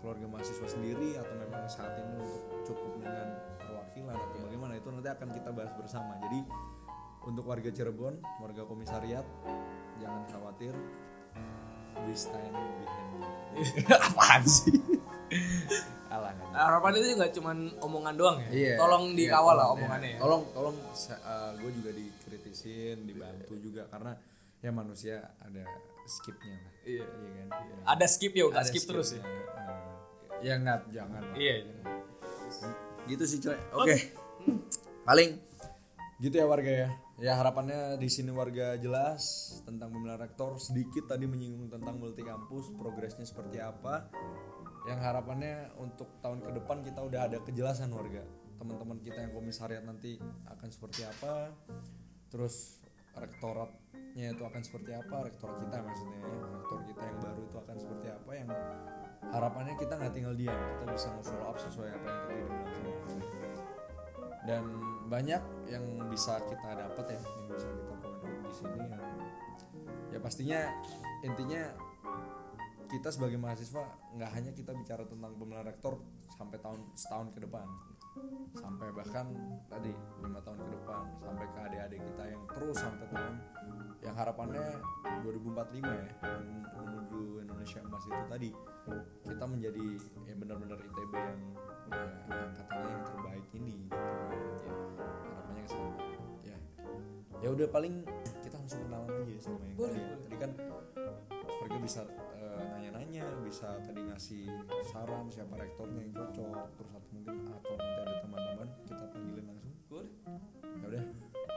[0.00, 4.72] keluarga mahasiswa sendiri atau memang saat ini untuk cukup dengan perwakilan atau bagaimana?
[4.80, 6.16] Itu nanti akan kita bahas bersama.
[6.24, 6.40] Jadi
[7.26, 9.26] untuk warga Cirebon warga komisariat
[10.00, 10.72] jangan khawatir.
[12.04, 14.95] We stand behind you apaan sih
[16.06, 18.48] alah nggak Harapan itu nggak cuman omongan doang ya.
[18.48, 18.74] Iya.
[18.78, 20.08] Tolong Iya, dikawal lah tolong, omongannya.
[20.08, 20.16] iya.
[20.16, 20.22] ya.
[20.22, 20.76] Tolong tolong
[21.60, 24.12] gue juga dikritisin, dibantu juga karena
[24.62, 25.64] ya manusia ada
[26.06, 26.72] skipnya lah.
[26.86, 27.04] Iya.
[27.04, 27.46] kan.
[27.98, 29.22] Ada skip ya udah Ada skip terus ya.
[29.22, 29.98] Nah,
[30.40, 31.22] ya nggak jangan.
[31.26, 31.34] lah.
[31.36, 31.54] Iya.
[33.10, 33.58] Gitu sih coy.
[33.74, 33.96] Oke.
[35.02, 35.38] Paling
[36.22, 36.88] gitu ya warga ya.
[37.16, 42.76] Ya harapannya di sini warga jelas tentang pemilihan rektor sedikit tadi menyinggung tentang multi kampus
[42.76, 44.04] progresnya seperti apa.
[44.86, 48.22] Yang harapannya untuk tahun ke depan kita udah ada kejelasan warga.
[48.56, 50.16] Teman-teman kita yang komisariat nanti
[50.46, 51.50] akan seperti apa.
[52.30, 52.80] Terus
[53.18, 56.36] rektoratnya itu akan seperti apa, rektorat kita maksudnya ya.
[56.62, 58.48] Rektor kita yang baru itu akan seperti apa yang
[59.26, 63.16] harapannya kita nggak tinggal diam, kita bisa nge-follow up sesuai apa yang sama Mas
[64.46, 64.62] dan
[65.10, 69.04] banyak yang bisa kita dapat ya yang bisa kita point di sini yang
[70.14, 70.60] ya pastinya
[71.26, 71.62] intinya
[72.86, 73.82] kita sebagai mahasiswa
[74.14, 75.98] nggak hanya kita bicara tentang pemilihan rektor
[76.38, 77.66] sampai tahun setahun ke depan.
[78.56, 79.28] Sampai bahkan
[79.68, 79.92] tadi
[80.24, 83.34] lima tahun ke depan sampai ke adik-adik kita yang terus sampai tahun.
[84.00, 84.66] Yang harapannya
[85.26, 88.50] 2045 ya men- menuju Indonesia emas itu tadi.
[89.26, 89.86] Kita menjadi
[90.24, 91.38] ya benar-benar ITB yang
[91.90, 93.98] ya, angkatannya yang terbaik ini gitu
[94.64, 94.74] ya,
[95.26, 95.92] harapannya ke sana.
[96.46, 96.58] Ya.
[97.44, 97.94] Ya udah paling
[98.40, 100.00] kita langsung kenalan aja ya sama yang tadi.
[100.24, 100.50] tadi kan
[101.66, 102.00] mereka bisa
[102.96, 104.48] nanya-nanya bisa tadi ngasih
[104.88, 110.08] saran siapa rektornya yang cocok terus atau mungkin atau nanti ada teman-teman kita panggilin langsung.
[110.80, 111.04] Ya udah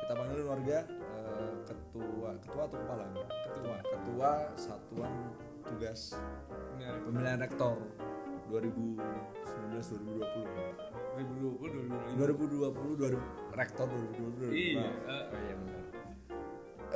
[0.04, 3.04] kita panggilin warga eh, ketua ketua atau kepala?
[3.48, 3.76] Ketua.
[3.88, 4.30] Ketua
[4.60, 5.14] satuan
[5.64, 6.20] tugas
[7.08, 7.78] pemilihan rektor.
[8.50, 8.98] 2019
[9.78, 10.26] 2020
[11.22, 14.90] 2020 2020 rektor 2020 Iya.
[15.06, 15.84] oh, iya benar.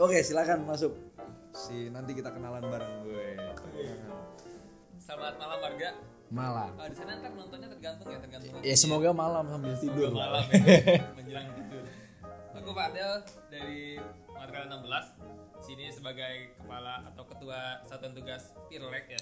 [0.01, 0.97] Oke silakan masuk.
[1.53, 3.05] Si nanti kita kenalan bareng.
[3.05, 3.37] Gue
[5.03, 5.89] Selamat malam warga.
[6.31, 8.63] malam Oh, di sana ntar nontonnya tergantung ya tergantung.
[8.63, 11.83] ya semoga malam sambil tidur malam ya, menjelang tidur.
[12.55, 13.19] Aku Fadel
[13.51, 13.99] dari
[14.31, 19.21] Matkala 16 sini sebagai kepala atau ketua satuan tugas Pirlek ya.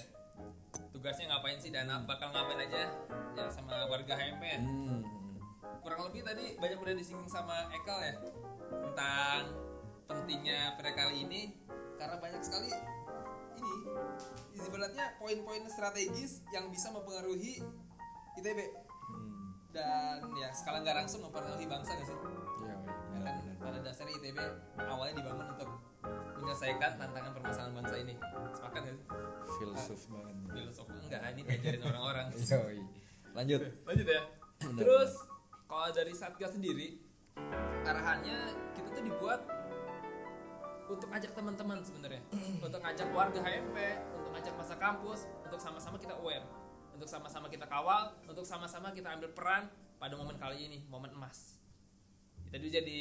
[0.94, 2.86] Tugasnya ngapain sih dan bakal ngapain aja
[3.34, 4.60] ya sama warga HMP ya.
[4.62, 5.02] Hmm.
[5.82, 8.14] Kurang lebih tadi banyak udah disinggung sama Ekal ya
[8.70, 9.50] tentang
[10.06, 11.58] pentingnya Pirlek kali ini
[11.98, 12.70] karena banyak sekali
[13.62, 13.72] ini
[14.58, 17.62] ibaratnya poin-poin strategis yang bisa mempengaruhi
[18.34, 18.58] ITB
[19.02, 19.52] Hmm.
[19.70, 22.16] dan ya skala nggak langsung mempengaruhi bangsa nggak sih?
[22.16, 22.26] Iya,
[22.64, 22.76] iya,
[23.12, 24.38] Ya kan pada dasarnya ITB
[24.78, 25.68] awalnya dibangun untuk
[26.34, 28.14] menyelesaikan tantangan permasalahan bangsa ini.
[28.52, 29.06] Sepakat nggak sih?
[29.52, 32.26] filsuf banget Filosofi enggak, ini diajarin orang-orang.
[33.36, 34.22] Lanjut Lanjut ya.
[34.58, 35.12] Terus
[35.64, 36.98] kalau dari Satgas sendiri
[37.82, 38.38] arahannya
[38.72, 39.40] kita tuh dibuat
[40.92, 42.22] untuk ngajak teman-teman sebenarnya,
[42.60, 43.76] untuk ngajak warga HMP,
[44.20, 46.44] untuk ngajak masa kampus, untuk sama-sama kita aware,
[46.92, 51.56] untuk sama-sama kita kawal, untuk sama-sama kita ambil peran pada momen kali ini, momen emas.
[52.52, 53.00] Tadi jadi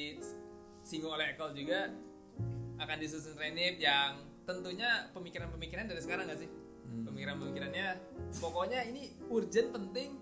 [0.82, 1.92] singgung oleh Ekol juga
[2.80, 6.50] akan disusun renip yang tentunya pemikiran-pemikiran dari sekarang gak sih?
[7.06, 7.88] Pemikiran-pemikirannya
[8.40, 10.18] pokoknya ini urgent penting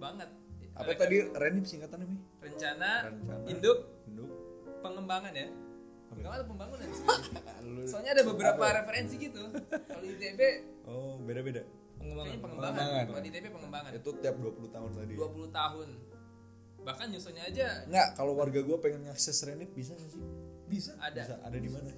[0.00, 0.28] banget.
[0.70, 3.44] apa Oleh tadi renip singkatannya mi rencana, Rencana.
[3.52, 4.30] induk induk
[4.80, 5.50] pengembangan ya
[6.20, 7.04] pengembangan atau pembangunan sih.
[7.90, 9.42] Soalnya ada beberapa referensi gitu.
[9.66, 10.40] Kalau ITB
[10.84, 11.62] oh beda beda
[11.96, 12.36] pengembangan.
[12.36, 12.40] Pengembangan.
[12.44, 13.04] pengembangan.
[13.08, 13.90] Bukan ITB pengembangan.
[13.96, 15.14] Itu tiap 20 tahun tadi.
[15.16, 15.88] 20 tahun.
[16.80, 17.66] Bahkan nyusunnya aja.
[17.84, 20.22] Enggak, kalau warga gua pengen ngakses Renip bisa nggak sih?
[20.70, 20.92] bisa.
[21.02, 21.22] Ada.
[21.26, 21.90] Bisa, ada di mana?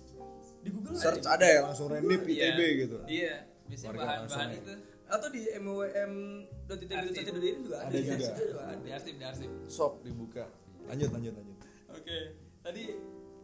[0.63, 2.55] di Google Search ada ada ya langsung Renip Iya.
[2.55, 2.99] ITB gitu.
[3.11, 3.35] iya
[3.67, 4.75] biasanya Warga bahan-bahan langsung itu.
[5.13, 7.91] Atau di mwm.itb.co.id juga ada.
[7.91, 8.31] Ada juga.
[8.63, 8.79] ada.
[8.81, 10.47] Di arsip di arsip Sok dibuka.
[10.87, 11.57] Lanjut lanjut lanjut.
[11.93, 12.19] oke
[12.63, 12.85] tadi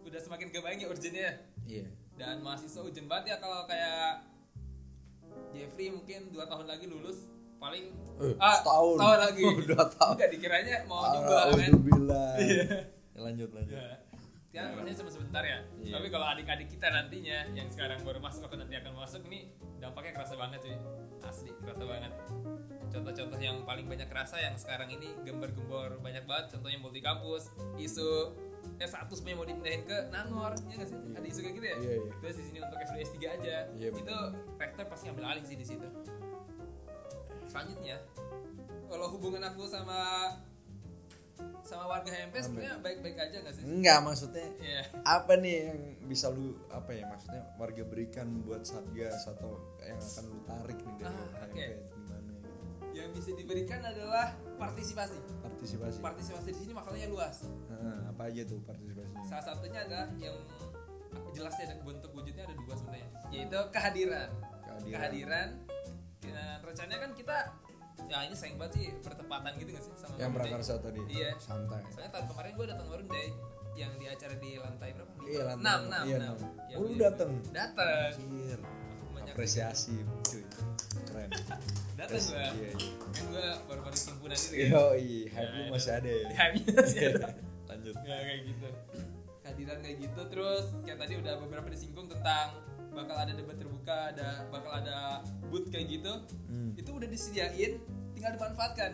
[0.08, 1.30] udah semakin kebayang ya urgennya
[1.62, 1.86] Iya.
[2.14, 4.24] dan mahasiswa urgent banget ya kalau kayak
[5.50, 8.96] Jeffrey mungkin dua tahun lagi lulus paling Eh, ah, setahun.
[8.96, 10.12] setahun lagi Dua tahun.
[10.14, 12.30] Enggak dikiranya mau nyoba kan Alhamdulillah.
[13.18, 13.74] Ya, lanjut lanjut.
[13.74, 13.98] Ya.
[14.54, 15.58] Kan masih cuma sebentar ya.
[15.76, 15.98] Iya.
[15.98, 20.14] Tapi kalau adik-adik kita nantinya yang sekarang baru masuk atau nanti akan masuk ini dampaknya
[20.14, 20.78] kerasa banget cuy.
[21.20, 22.12] Asli kerasa banget.
[22.88, 26.54] Contoh-contoh yang paling banyak kerasa yang sekarang ini gembar-gembor banyak banget.
[26.54, 28.38] Contohnya multi kampus, isu
[28.78, 30.96] S1 semuanya mau dipindahin ke Nangor, ya nggak sih?
[31.12, 31.76] Ada isu kayak gitu ya?
[31.76, 32.12] Iya, iya.
[32.16, 33.56] Terus di sini untuk S2 S3 aja.
[33.72, 34.16] Iya, itu
[34.54, 35.88] rektor pasti ambil alih sih di situ.
[37.44, 37.96] Selanjutnya,
[38.86, 40.30] kalau hubungan aku sama
[41.62, 43.62] sama warga HMP sebenarnya baik-baik aja nggak sih?
[43.62, 44.82] Enggak maksudnya Iya.
[45.04, 50.24] apa nih yang bisa lu apa ya maksudnya warga berikan buat satgas atau yang akan
[50.24, 52.32] lu tarik nih dari Ah, HMP itu gimana.
[52.90, 55.14] Yang bisa diberikan adalah partisipasi.
[55.58, 57.36] Partisipasi Partisipasi di sini maknanya luas.
[57.68, 60.36] Heeh, apa aja tuh partisipasinya Salah satunya adalah yang
[61.28, 64.28] jelasnya dan bentuk wujudnya ada dua sebenarnya, yaitu kehadiran.
[64.62, 64.86] Kehadiran.
[64.86, 65.48] Kehadiran.
[66.20, 67.36] Dan rencananya kan kita
[68.06, 71.34] ya ini sayang banget sih bertepatan gitu gak sih sama yang prakarsa tadi Iya.
[71.36, 73.18] santai Soalnya tahun kemarin gue datang Marunda
[73.74, 75.10] yang di acara di lantai berapa?
[75.20, 75.82] Iya, lantai enam, enam.
[75.82, 76.34] enam, Iya, enam.
[76.36, 76.50] enam.
[76.68, 77.30] Yang Oh, lu di- dateng?
[77.50, 78.10] Dateng.
[79.28, 79.94] Apresiasi
[80.24, 80.42] cuy
[81.04, 81.30] keren
[81.98, 82.38] Dateng gue.
[82.38, 82.70] iya iya.
[83.10, 84.70] Kan gue baru-baru simpunan itu kan.
[84.70, 84.82] yo
[85.26, 86.24] hype lu Ya, masih ada ya?
[86.38, 87.28] Hype-nya masih ada.
[87.66, 87.94] lanjut.
[88.00, 88.68] Ya kayak gitu.
[89.42, 92.46] Kehadiran kayak gitu terus kayak tadi udah beberapa disinggung tentang
[92.88, 96.12] bakal ada debat terbuka ada bakal ada booth kayak gitu.
[96.46, 96.70] Hmm.
[96.74, 97.82] itu udah disediain
[98.12, 98.92] tinggal dimanfaatkan.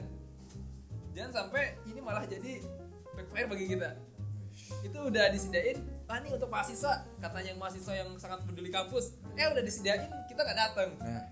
[1.12, 2.64] Jangan sampai ini malah jadi
[3.12, 3.90] backfire bagi kita.
[4.80, 9.12] Itu udah disediain ah nih untuk mahasiswa katanya yang mahasiswa yang sangat peduli kampus.
[9.34, 11.22] Eh udah disediain kita nggak datang nah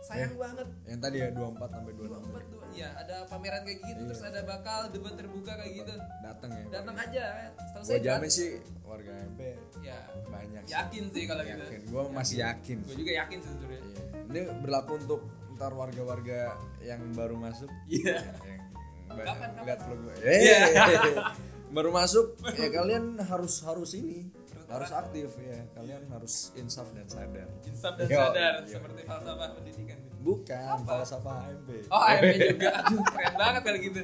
[0.00, 0.66] sayang banget.
[0.84, 4.40] yang tadi ya 24 sampai 26 24 tuh ya ada pameran kayak gitu terus ada
[4.42, 5.94] bakal debat terbuka kayak gitu.
[6.20, 6.64] Datang ya?
[6.70, 8.48] Datang aja setahu gue saya jamin sih
[8.82, 9.40] warga MP
[9.80, 10.72] ya banyak sih.
[10.72, 11.58] yakin sih kalau gitu.
[11.60, 11.80] Yakin.
[11.84, 12.76] gue masih yakin.
[12.80, 13.80] Gue juga yakin sih sebenarnya.
[13.82, 14.02] Iya.
[14.28, 15.20] ini berlaku untuk
[15.54, 17.70] ntar warga-warga yang baru masuk.
[17.84, 18.22] Iya.
[18.38, 18.62] Yang
[19.08, 19.50] Kapan, kapan?
[19.64, 20.60] lihat vlog gue Iya.
[21.76, 22.26] baru masuk.
[22.54, 24.30] Ya kalian harus harus ini
[24.68, 27.48] harus aktif ya kalian harus insaf dan sadar.
[27.64, 28.68] Insaf dan Yo, sadar yo.
[28.68, 29.98] seperti falsafah pendidikan.
[30.20, 32.70] Bukan falsafah AMP oh AMP juga.
[32.84, 34.00] Aduh keren banget kalau gitu.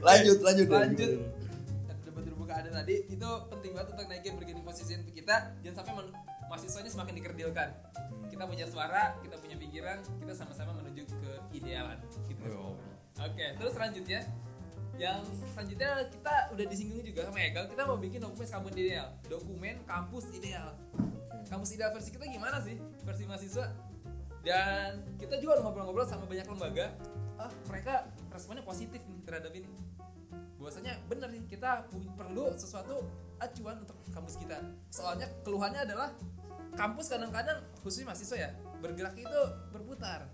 [0.00, 1.10] Lanjut lanjut lanjut.
[2.04, 2.96] Debat terbuka ada tadi.
[3.08, 5.36] Itu penting banget untuk naikin bargaining position kita.
[5.64, 6.14] Jangan sampai men-
[6.48, 7.68] mahasiswanya semakin dikerdilkan.
[8.28, 11.96] Kita punya suara kita punya pikiran kita sama-sama menuju ke idealan.
[12.04, 12.44] Gitu.
[13.16, 14.20] Oke terus selanjutnya
[15.00, 15.24] yang
[15.56, 17.64] selanjutnya kita udah disinggung juga sama Egal.
[17.72, 19.08] Kita mau bikin dokumen kampus ideal.
[19.24, 20.68] Dokumen kampus ideal.
[21.48, 22.76] Kampus ideal versi kita gimana sih?
[23.08, 23.72] Versi mahasiswa.
[24.44, 26.92] Dan kita juga udah ngobrol-ngobrol sama banyak lembaga.
[27.40, 29.72] Ah mereka responnya positif nih terhadap ini.
[30.60, 31.88] Bahwasanya bener nih kita
[32.20, 33.08] perlu sesuatu
[33.40, 34.60] acuan untuk kampus kita.
[34.92, 36.12] Soalnya keluhannya adalah
[36.76, 38.50] kampus kadang-kadang khususnya mahasiswa ya
[38.84, 39.40] bergerak itu
[39.72, 40.28] berputar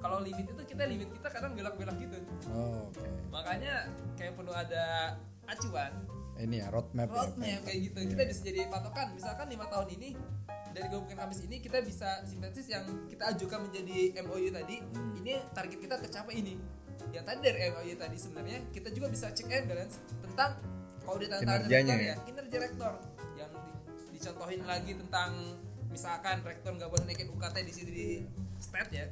[0.00, 2.16] kalau limit itu kita limit kita kadang belok-belok gitu.
[2.50, 3.04] Oh, oke.
[3.28, 5.92] Makanya kayak perlu ada acuan.
[6.40, 7.98] Ini ya roadmap ya, roadmap kayak gitu.
[8.16, 9.12] Kita bisa jadi patokan.
[9.12, 10.08] Misalkan lima tahun ini
[10.72, 14.76] dari gabungan kampus ini kita bisa sintesis yang kita ajukan menjadi MOU tadi.
[14.80, 15.20] Hmm.
[15.20, 16.56] ini target kita tercapai ini.
[17.12, 20.56] Yang tadi dari MOU tadi sebenarnya kita juga bisa check and balance tentang
[21.04, 22.14] kalau di tanda rektor ya?
[22.14, 22.14] ya.
[22.24, 22.92] Kinerja rektor.
[23.36, 25.30] Yang di- dicontohin lagi tentang
[25.90, 28.08] misalkan rektor nggak boleh naikin UKT di sini di
[28.62, 29.10] stat ya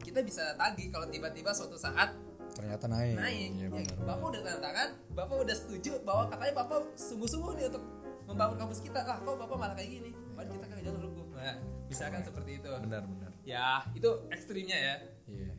[0.00, 2.12] kita bisa tagih kalau tiba-tiba suatu saat
[2.50, 3.48] ternyata naik naik.
[3.52, 3.96] Iya, Ya, benar.
[4.04, 7.84] bapak udah tanda tangan, bapak udah setuju bahwa katanya bapak sungguh-sungguh nih untuk
[8.26, 9.00] membangun kampus kita.
[9.00, 10.10] Lah, kok bapak malah kayak gini?
[10.34, 11.26] Padahal kita kan jalur hukum.
[11.32, 12.68] Nah, misalkan seperti itu.
[12.68, 14.94] benar benar Ya, itu ekstrimnya ya.
[15.26, 15.50] iya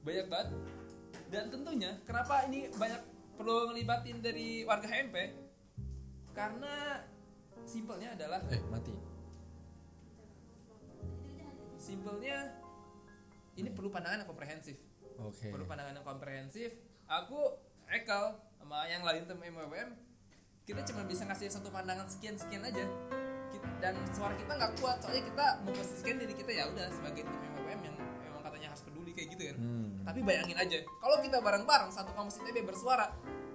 [0.00, 0.48] Banyak banget.
[1.28, 3.02] Dan tentunya kenapa ini banyak
[3.36, 5.16] perlu ngelibatin dari warga HMP?
[6.32, 7.04] Karena
[7.62, 8.96] simpelnya adalah eh mati
[11.78, 12.57] simpelnya
[13.58, 14.78] ini perlu pandangan yang komprehensif.
[15.18, 15.50] oke.
[15.50, 16.70] Perlu pandangan yang komprehensif.
[17.04, 19.96] Aku Ekal sama yang lain tim MWM
[20.62, 22.84] kita cuma bisa ngasih satu pandangan sekian sekian aja.
[23.48, 27.40] Kita- dan suara kita nggak kuat soalnya kita memposisikan diri kita ya udah sebagai tim
[27.48, 29.56] MWM yang memang katanya harus peduli kayak gitu kan.
[29.56, 29.88] Hmm.
[30.04, 33.08] tapi bayangin aja kalau kita bareng-bareng satu kampus ITB bersuara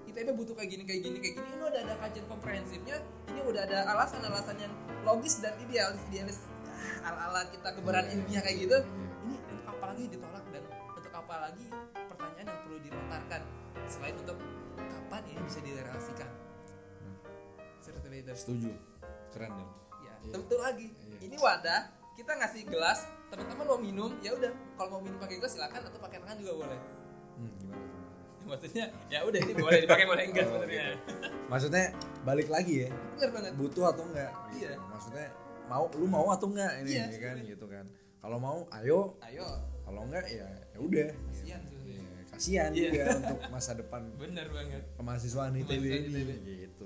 [0.05, 2.97] ITB butuh kayak gini kayak gini kayak gini ini udah ada kajian komprehensifnya
[3.29, 4.73] ini udah ada alasan-alasan yang
[5.03, 6.39] logis dan idealis idealis
[7.03, 8.77] ala-ala kita keberan ilmiah kayak gitu.
[9.23, 9.52] Ini untuk
[9.83, 10.63] apa lagi ditolak dan
[10.95, 11.67] untuk apa lagi
[12.07, 13.41] pertanyaan yang perlu dilontarkan
[13.83, 14.39] selain untuk
[14.79, 16.31] kapan ini bisa direalisasikan
[17.83, 18.71] seperti itu setuju.
[19.35, 19.69] Keren deh
[20.07, 20.87] ya tentu lagi.
[21.19, 24.55] Ini wadah kita ngasih gelas teman-teman mau minum ya udah.
[24.79, 26.79] Kalau mau minum pakai gelas silakan atau pakai tangan juga boleh.
[27.35, 27.83] Hmm, gimana
[28.55, 30.95] maksudnya ya udah ini boleh dipakai boleh enggak sebenarnya
[31.51, 31.85] maksudnya.
[32.23, 33.51] balik lagi ya benar banget.
[33.59, 34.31] butuh atau enggak?
[34.55, 34.79] Iya.
[34.79, 35.27] maksudnya
[35.67, 37.35] mau lu mau atau enggak ini Iya, ya kan?
[37.43, 37.85] gitu kan.
[38.23, 39.19] Kalau mau ayo.
[39.27, 41.09] Ayo kalau enggak ya ya udah.
[41.29, 42.01] Kasihan sebenarnya.
[42.01, 42.81] Ya, kasihan Iya.
[42.83, 44.83] juga untuk masa depan benar banget.
[44.95, 45.53] kemahasiswaan Kemahasiswaan
[46.09, 46.85] ini gitu.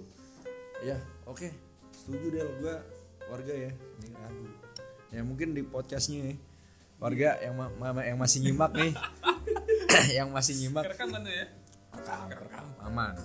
[0.82, 1.48] Ya oke.
[1.90, 2.76] Setuju deh gua
[3.28, 4.10] warga ya ini
[5.08, 6.36] ya mungkin di podcastnya ya,
[6.96, 8.94] warga yang ma- ma- yang masih nyimak nih.
[10.14, 10.84] Yang masih nyimak.
[10.88, 11.46] Kerekam kan tuh ya?
[12.30, 13.16] Rekam aman.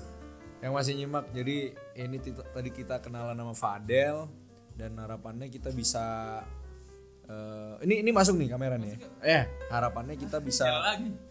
[0.58, 1.56] Yang masih nyimak jadi
[1.94, 4.30] ini tadi kita kenalan nama Fadel
[4.72, 6.40] dan harapannya kita bisa
[7.32, 8.92] eh, ini ini masuk nih kamera nih.
[8.92, 8.98] Ya.
[9.24, 10.68] eh harapannya kita bisa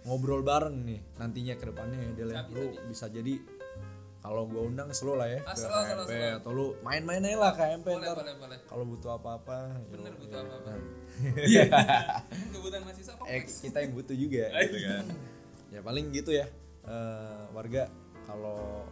[0.04, 2.42] ngobrol bareng nih nantinya ke depannya ya Del ya.
[2.48, 3.38] lu bisa jadi
[4.20, 6.38] kalau gua undang slow lah ya Ah, ke slow, KMP slow.
[6.38, 8.18] atau lu main-main aja lah KMP boleh ntar.
[8.18, 8.58] boleh boleh.
[8.64, 10.70] Kalau butuh apa-apa ya bener butuh apa-apa.
[10.70, 10.82] Nah,
[11.44, 11.64] iya
[12.54, 15.04] kebutuhan mahasiswa eh, kompleks kita yang butuh juga gitu kan.
[15.70, 16.46] Ya paling gitu ya.
[16.82, 17.90] Eh, warga
[18.22, 18.86] kalau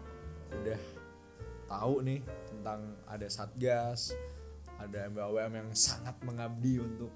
[0.51, 0.79] udah
[1.67, 4.17] tahu nih tentang ada satgas
[4.79, 7.11] ada MBAWM yang sangat mengabdi untuk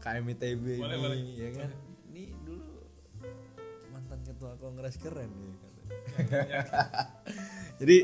[0.00, 1.18] KMITB Boleh, ini boleh.
[1.36, 1.70] ya kan?
[2.12, 2.72] Ini dulu
[3.92, 5.54] mantan ketua kongres keren nih
[7.80, 7.96] jadi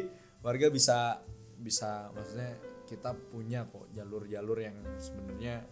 [0.45, 1.20] warga bisa
[1.57, 5.64] bisa maksudnya kita punya kok jalur-jalur yang sebenarnya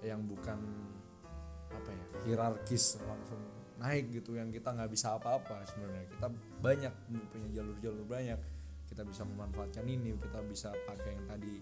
[0.00, 0.56] yang bukan
[1.68, 3.40] apa ya hierarkis langsung
[3.80, 6.04] naik gitu yang kita nggak bisa apa-apa sebenarnya.
[6.12, 6.28] Kita
[6.60, 6.94] banyak
[7.32, 8.38] punya jalur-jalur banyak.
[8.84, 11.54] Kita bisa memanfaatkan ini kita bisa pakai yang tadi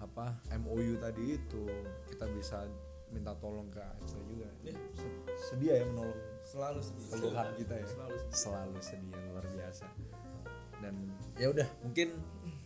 [0.00, 1.64] apa MOU tadi itu
[2.08, 2.64] kita bisa
[3.10, 4.48] minta tolong ke Aceh juga.
[4.94, 5.20] Se-
[5.50, 6.16] sedia ya menolong.
[6.40, 7.06] Selalu sedia.
[7.10, 7.86] Keluhan kita ya.
[7.86, 9.84] Selalu selalu sedia luar biasa.
[10.80, 10.94] Dan
[11.36, 12.16] ya udah mungkin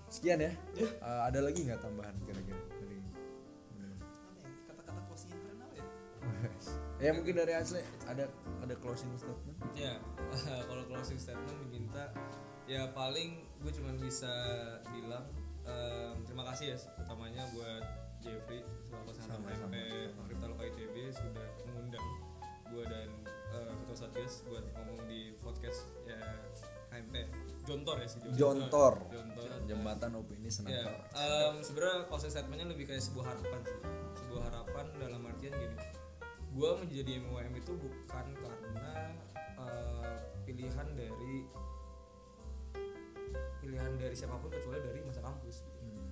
[0.07, 0.53] sekian ya.
[0.77, 2.61] Eh, ada lagi nggak tambahan kira-kira?
[2.77, 2.97] Dari
[3.75, 3.97] Hmm.
[4.69, 5.87] kata-kata closing yang keren apa ya?
[7.05, 8.31] Ya mungkin dari Asle ada
[8.63, 9.59] ada closing statement?
[9.75, 9.99] Ya,
[10.71, 12.15] kalau closing statement diminta
[12.65, 14.31] ya paling gue cuma bisa
[14.89, 15.27] bilang
[15.65, 17.85] em, terima kasih ya utamanya buat
[18.21, 19.75] Jeffrey selaku Santam MP.
[20.29, 22.07] Ripta Loka ITB sudah mengundang
[22.73, 23.09] gue dan
[23.53, 26.17] eh, Ketua Satgas buat ngomong di podcast ya
[26.89, 27.29] HMP
[27.69, 30.73] Jontor ya sih Jontor Jontor jembatan opini Ya, senang
[31.17, 33.81] em, sebenarnya closing statementnya lebih kayak sebuah harapan sih.
[34.21, 35.77] Sebuah harapan dalam artian gini.
[36.53, 38.93] Gue menjadi MUM itu bukan karena
[39.57, 41.35] eh, pilihan dari
[43.65, 45.65] pilihan dari siapa pun kecuali dari masa kampus.
[45.65, 46.03] gitu.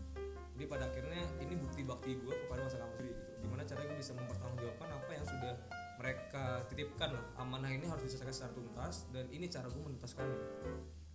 [0.56, 3.22] Jadi pada akhirnya ini bukti bakti gue kepada masa kampus gitu.
[3.44, 5.54] Gimana caranya gue bisa mempertanggungjawabkan apa yang sudah
[6.00, 7.24] mereka titipkan lah.
[7.36, 10.40] Amanah ini harus diselesaikan secara tuntas dan ini cara gue menuntaskannya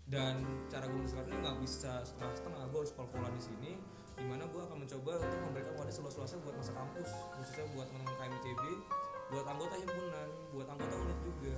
[0.07, 0.39] dan
[0.71, 3.71] cara gue menuntaskannya nggak bisa setengah-setengah gue harus pol-polan di sini
[4.17, 8.15] di mana gue akan mencoba untuk memberikan wadah seluas-luasnya buat masa kampus khususnya buat teman-teman
[8.15, 8.63] KMITB
[9.27, 11.55] buat anggota himpunan buat anggota unit juga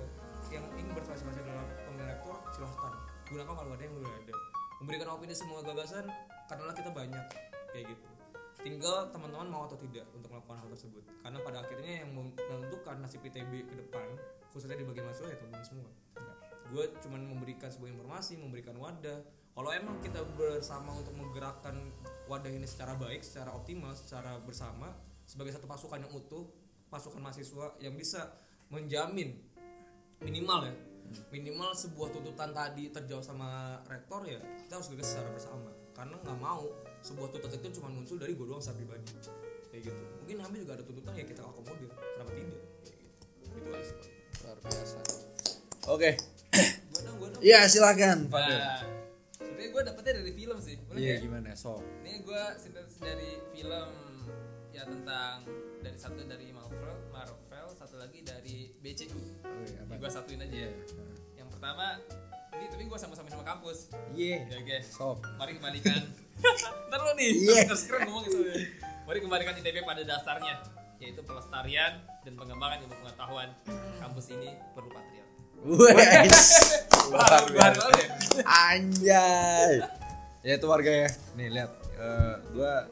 [0.50, 2.94] yang ingin berpartisipasi dalam pemilihan rektor silahkan
[3.30, 4.36] gunakan kalau ada yang udah ada
[4.80, 6.08] memberikan opini semua gagasan
[6.48, 7.26] karena kita banyak
[7.76, 8.08] kayak gitu.
[8.60, 11.04] Tinggal teman-teman mau atau tidak untuk melakukan hal tersebut.
[11.24, 14.08] Karena pada akhirnya yang menentukan nasib ITB ke depan
[14.52, 15.92] khususnya di bagian mahasiswa ya teman-teman semua.
[16.70, 19.20] Gue cuman memberikan sebuah informasi memberikan wadah.
[19.56, 21.76] Kalau emang kita bersama untuk menggerakkan
[22.30, 24.94] wadah ini secara baik secara optimal secara bersama
[25.26, 26.46] sebagai satu pasukan yang utuh
[26.90, 28.38] pasukan mahasiswa yang bisa
[28.70, 29.34] menjamin
[30.22, 30.74] minimal ya
[31.30, 35.72] minimal sebuah tuntutan tadi terjauh sama rektor ya kita harus gegas secara bersama.
[35.94, 36.64] Karena nggak mau
[37.04, 39.08] sebuah tuntutan itu cuma muncul dari gue doang secara pribadi.
[39.70, 40.04] Kayak gitu.
[40.26, 41.90] Mungkin kami juga ada tuntutan ya kita akomodir.
[41.90, 42.62] Kenapa tidak?
[42.86, 43.16] Kayak gitu.
[43.44, 44.08] Gitu aja sih Pak.
[44.40, 45.00] luar biasa.
[45.90, 46.10] Oke.
[47.00, 48.28] Dong iya silakan.
[48.28, 49.00] Fadel nah
[49.40, 50.76] sebenarnya gue dapetnya dari film sih.
[50.96, 51.16] Iya ya?
[51.20, 51.52] gimana?
[51.52, 53.90] Sok ini gue sintesis dari film
[54.80, 55.44] ya tentang
[55.84, 59.12] dari satu dari Marvel Marvel satu lagi dari BCU
[59.44, 59.94] Oke, apa?
[60.00, 60.56] gue satuin aja.
[60.56, 60.72] Ya
[61.36, 62.00] yang pertama
[62.56, 63.92] ini tapi gue sama-sama sama kampus.
[64.16, 64.48] Iya.
[64.48, 66.00] Ya guys sok mari kembalikan.
[66.88, 67.68] Ntar lo nih Iya.
[67.68, 68.40] terus keren ngomong gitu.
[69.04, 70.64] Mari kembalikan ITB pada dasarnya
[71.00, 73.52] yaitu pelestarian dan pengembangan ilmu pengetahuan
[74.00, 75.28] kampus ini perlu patriot.
[75.60, 76.48] Wes.
[77.12, 77.52] Baru
[77.84, 78.08] lalu ya.
[78.48, 79.74] Anjay.
[80.40, 81.10] Ya itu warga ya.
[81.36, 81.68] Nih lihat,
[82.00, 82.88] eh, gua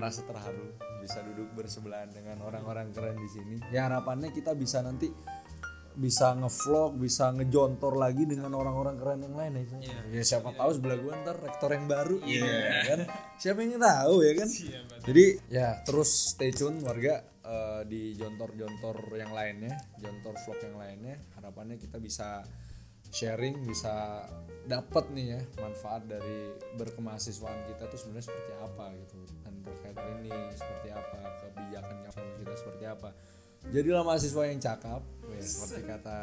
[0.00, 0.72] merasa terharu
[1.08, 3.56] bisa duduk bersebelahan dengan orang-orang keren di sini.
[3.72, 5.08] Ya harapannya kita bisa nanti
[5.98, 9.64] bisa ngevlog, bisa ngejontor lagi dengan orang-orang keren yang lain ya.
[9.72, 9.80] Chan.
[10.12, 13.00] Ya siapa tahu sebelah gue ntar rektor yang baru, ya kan?
[13.40, 14.48] Siapa yang tahu ya kan?
[15.08, 21.16] Jadi ya terus stay tune warga eh, di jontor-jontor yang lainnya, jontor vlog yang lainnya.
[21.40, 22.44] Harapannya kita bisa
[23.08, 24.28] sharing, bisa
[24.68, 29.16] dapat nih ya manfaat dari berkemahasiswaan kita tuh sebenarnya seperti apa gitu
[29.68, 31.18] terkait ini seperti apa
[31.52, 33.10] kebijakan kampus kita seperti apa.
[33.68, 36.18] Jadilah mahasiswa yang cakap ya, seperti kata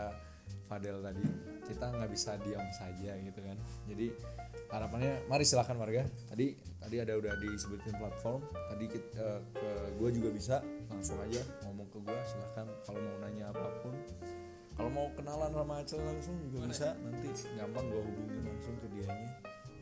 [0.65, 1.21] Fadel tadi
[1.65, 3.57] kita nggak bisa diam saja gitu kan.
[3.85, 4.07] Jadi
[4.73, 6.09] harapannya mari silahkan warga.
[6.31, 10.55] Tadi tadi ada udah disebutin platform tadi kita, ke gue juga bisa
[10.89, 13.93] langsung aja ngomong ke gue silahkan kalau mau nanya apa pun
[14.75, 19.29] kalau mau kenalan sama Acel langsung juga bisa nanti gampang gue hubungin langsung ke dianya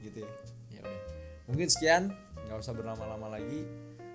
[0.04, 0.32] gitu ya.
[0.74, 1.02] Ya udah
[1.48, 2.12] mungkin sekian
[2.48, 3.68] nggak usah berlama-lama lagi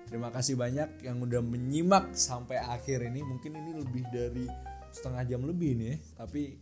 [0.09, 4.45] terima kasih banyak yang udah menyimak sampai akhir ini mungkin ini lebih dari
[4.89, 6.57] setengah jam lebih nih ya tapi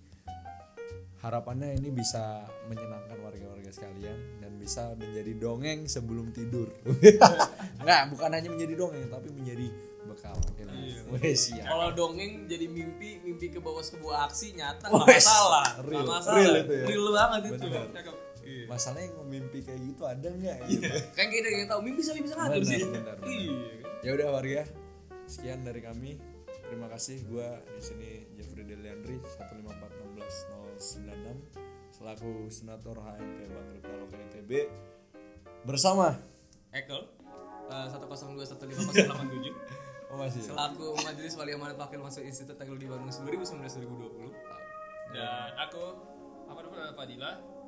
[1.23, 6.69] harapannya ini bisa menyenangkan warga-warga sekalian dan bisa menjadi dongeng sebelum tidur
[7.83, 9.67] nggak bukan hanya menjadi dongeng tapi menjadi
[10.07, 11.67] bekal ilmu Wes, siap.
[11.67, 15.67] Kalau dongeng jadi mimpi, mimpi ke bawah sebuah aksi nyata nggak masalah.
[15.83, 16.07] Real.
[16.07, 16.35] Masalah.
[16.39, 16.85] Real itu ya.
[16.87, 17.67] Real banget itu.
[17.67, 17.87] Bener.
[17.91, 18.15] Cakep.
[18.47, 18.63] Iya.
[18.65, 22.33] masalahnya yang mimpi kayak gitu ada nggak gitu Kayak kita yang tahu mimpi bisa bisa
[22.33, 22.81] ngatur Benar, sih.
[22.87, 23.27] benar, benar.
[23.27, 23.83] Iya.
[23.83, 23.99] kan?
[23.99, 24.61] ya udah warga
[25.27, 26.11] sekian dari kami
[26.63, 34.51] terima kasih gua di sini Jeffrey Deliandri 1541696 selaku senator HMP Bang Rita Lokal ITB
[35.63, 36.15] bersama
[36.71, 37.03] Ekel
[37.67, 39.51] eh, 1021587
[40.07, 40.47] oh masih ya?
[40.53, 44.31] selaku Majelis Wali Amanat Wakil Masuk Institut Teknologi Bandung 2019 2020.
[45.11, 45.83] Dan aku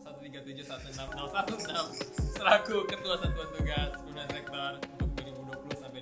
[0.10, 1.86] satu tiga tujuh satu enam nol satu enam.
[2.34, 6.02] Selaku ketua satuan tugas guna sektor untuk 2020 sampai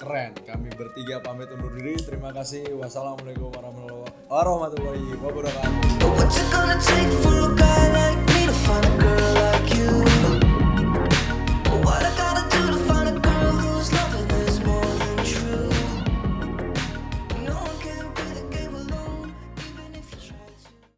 [0.00, 2.00] keren kami bertiga pamit undur diri.
[2.00, 2.72] Terima kasih.
[2.80, 3.52] Wassalamualaikum
[4.32, 6.08] warahmatullahi wabarakatuh.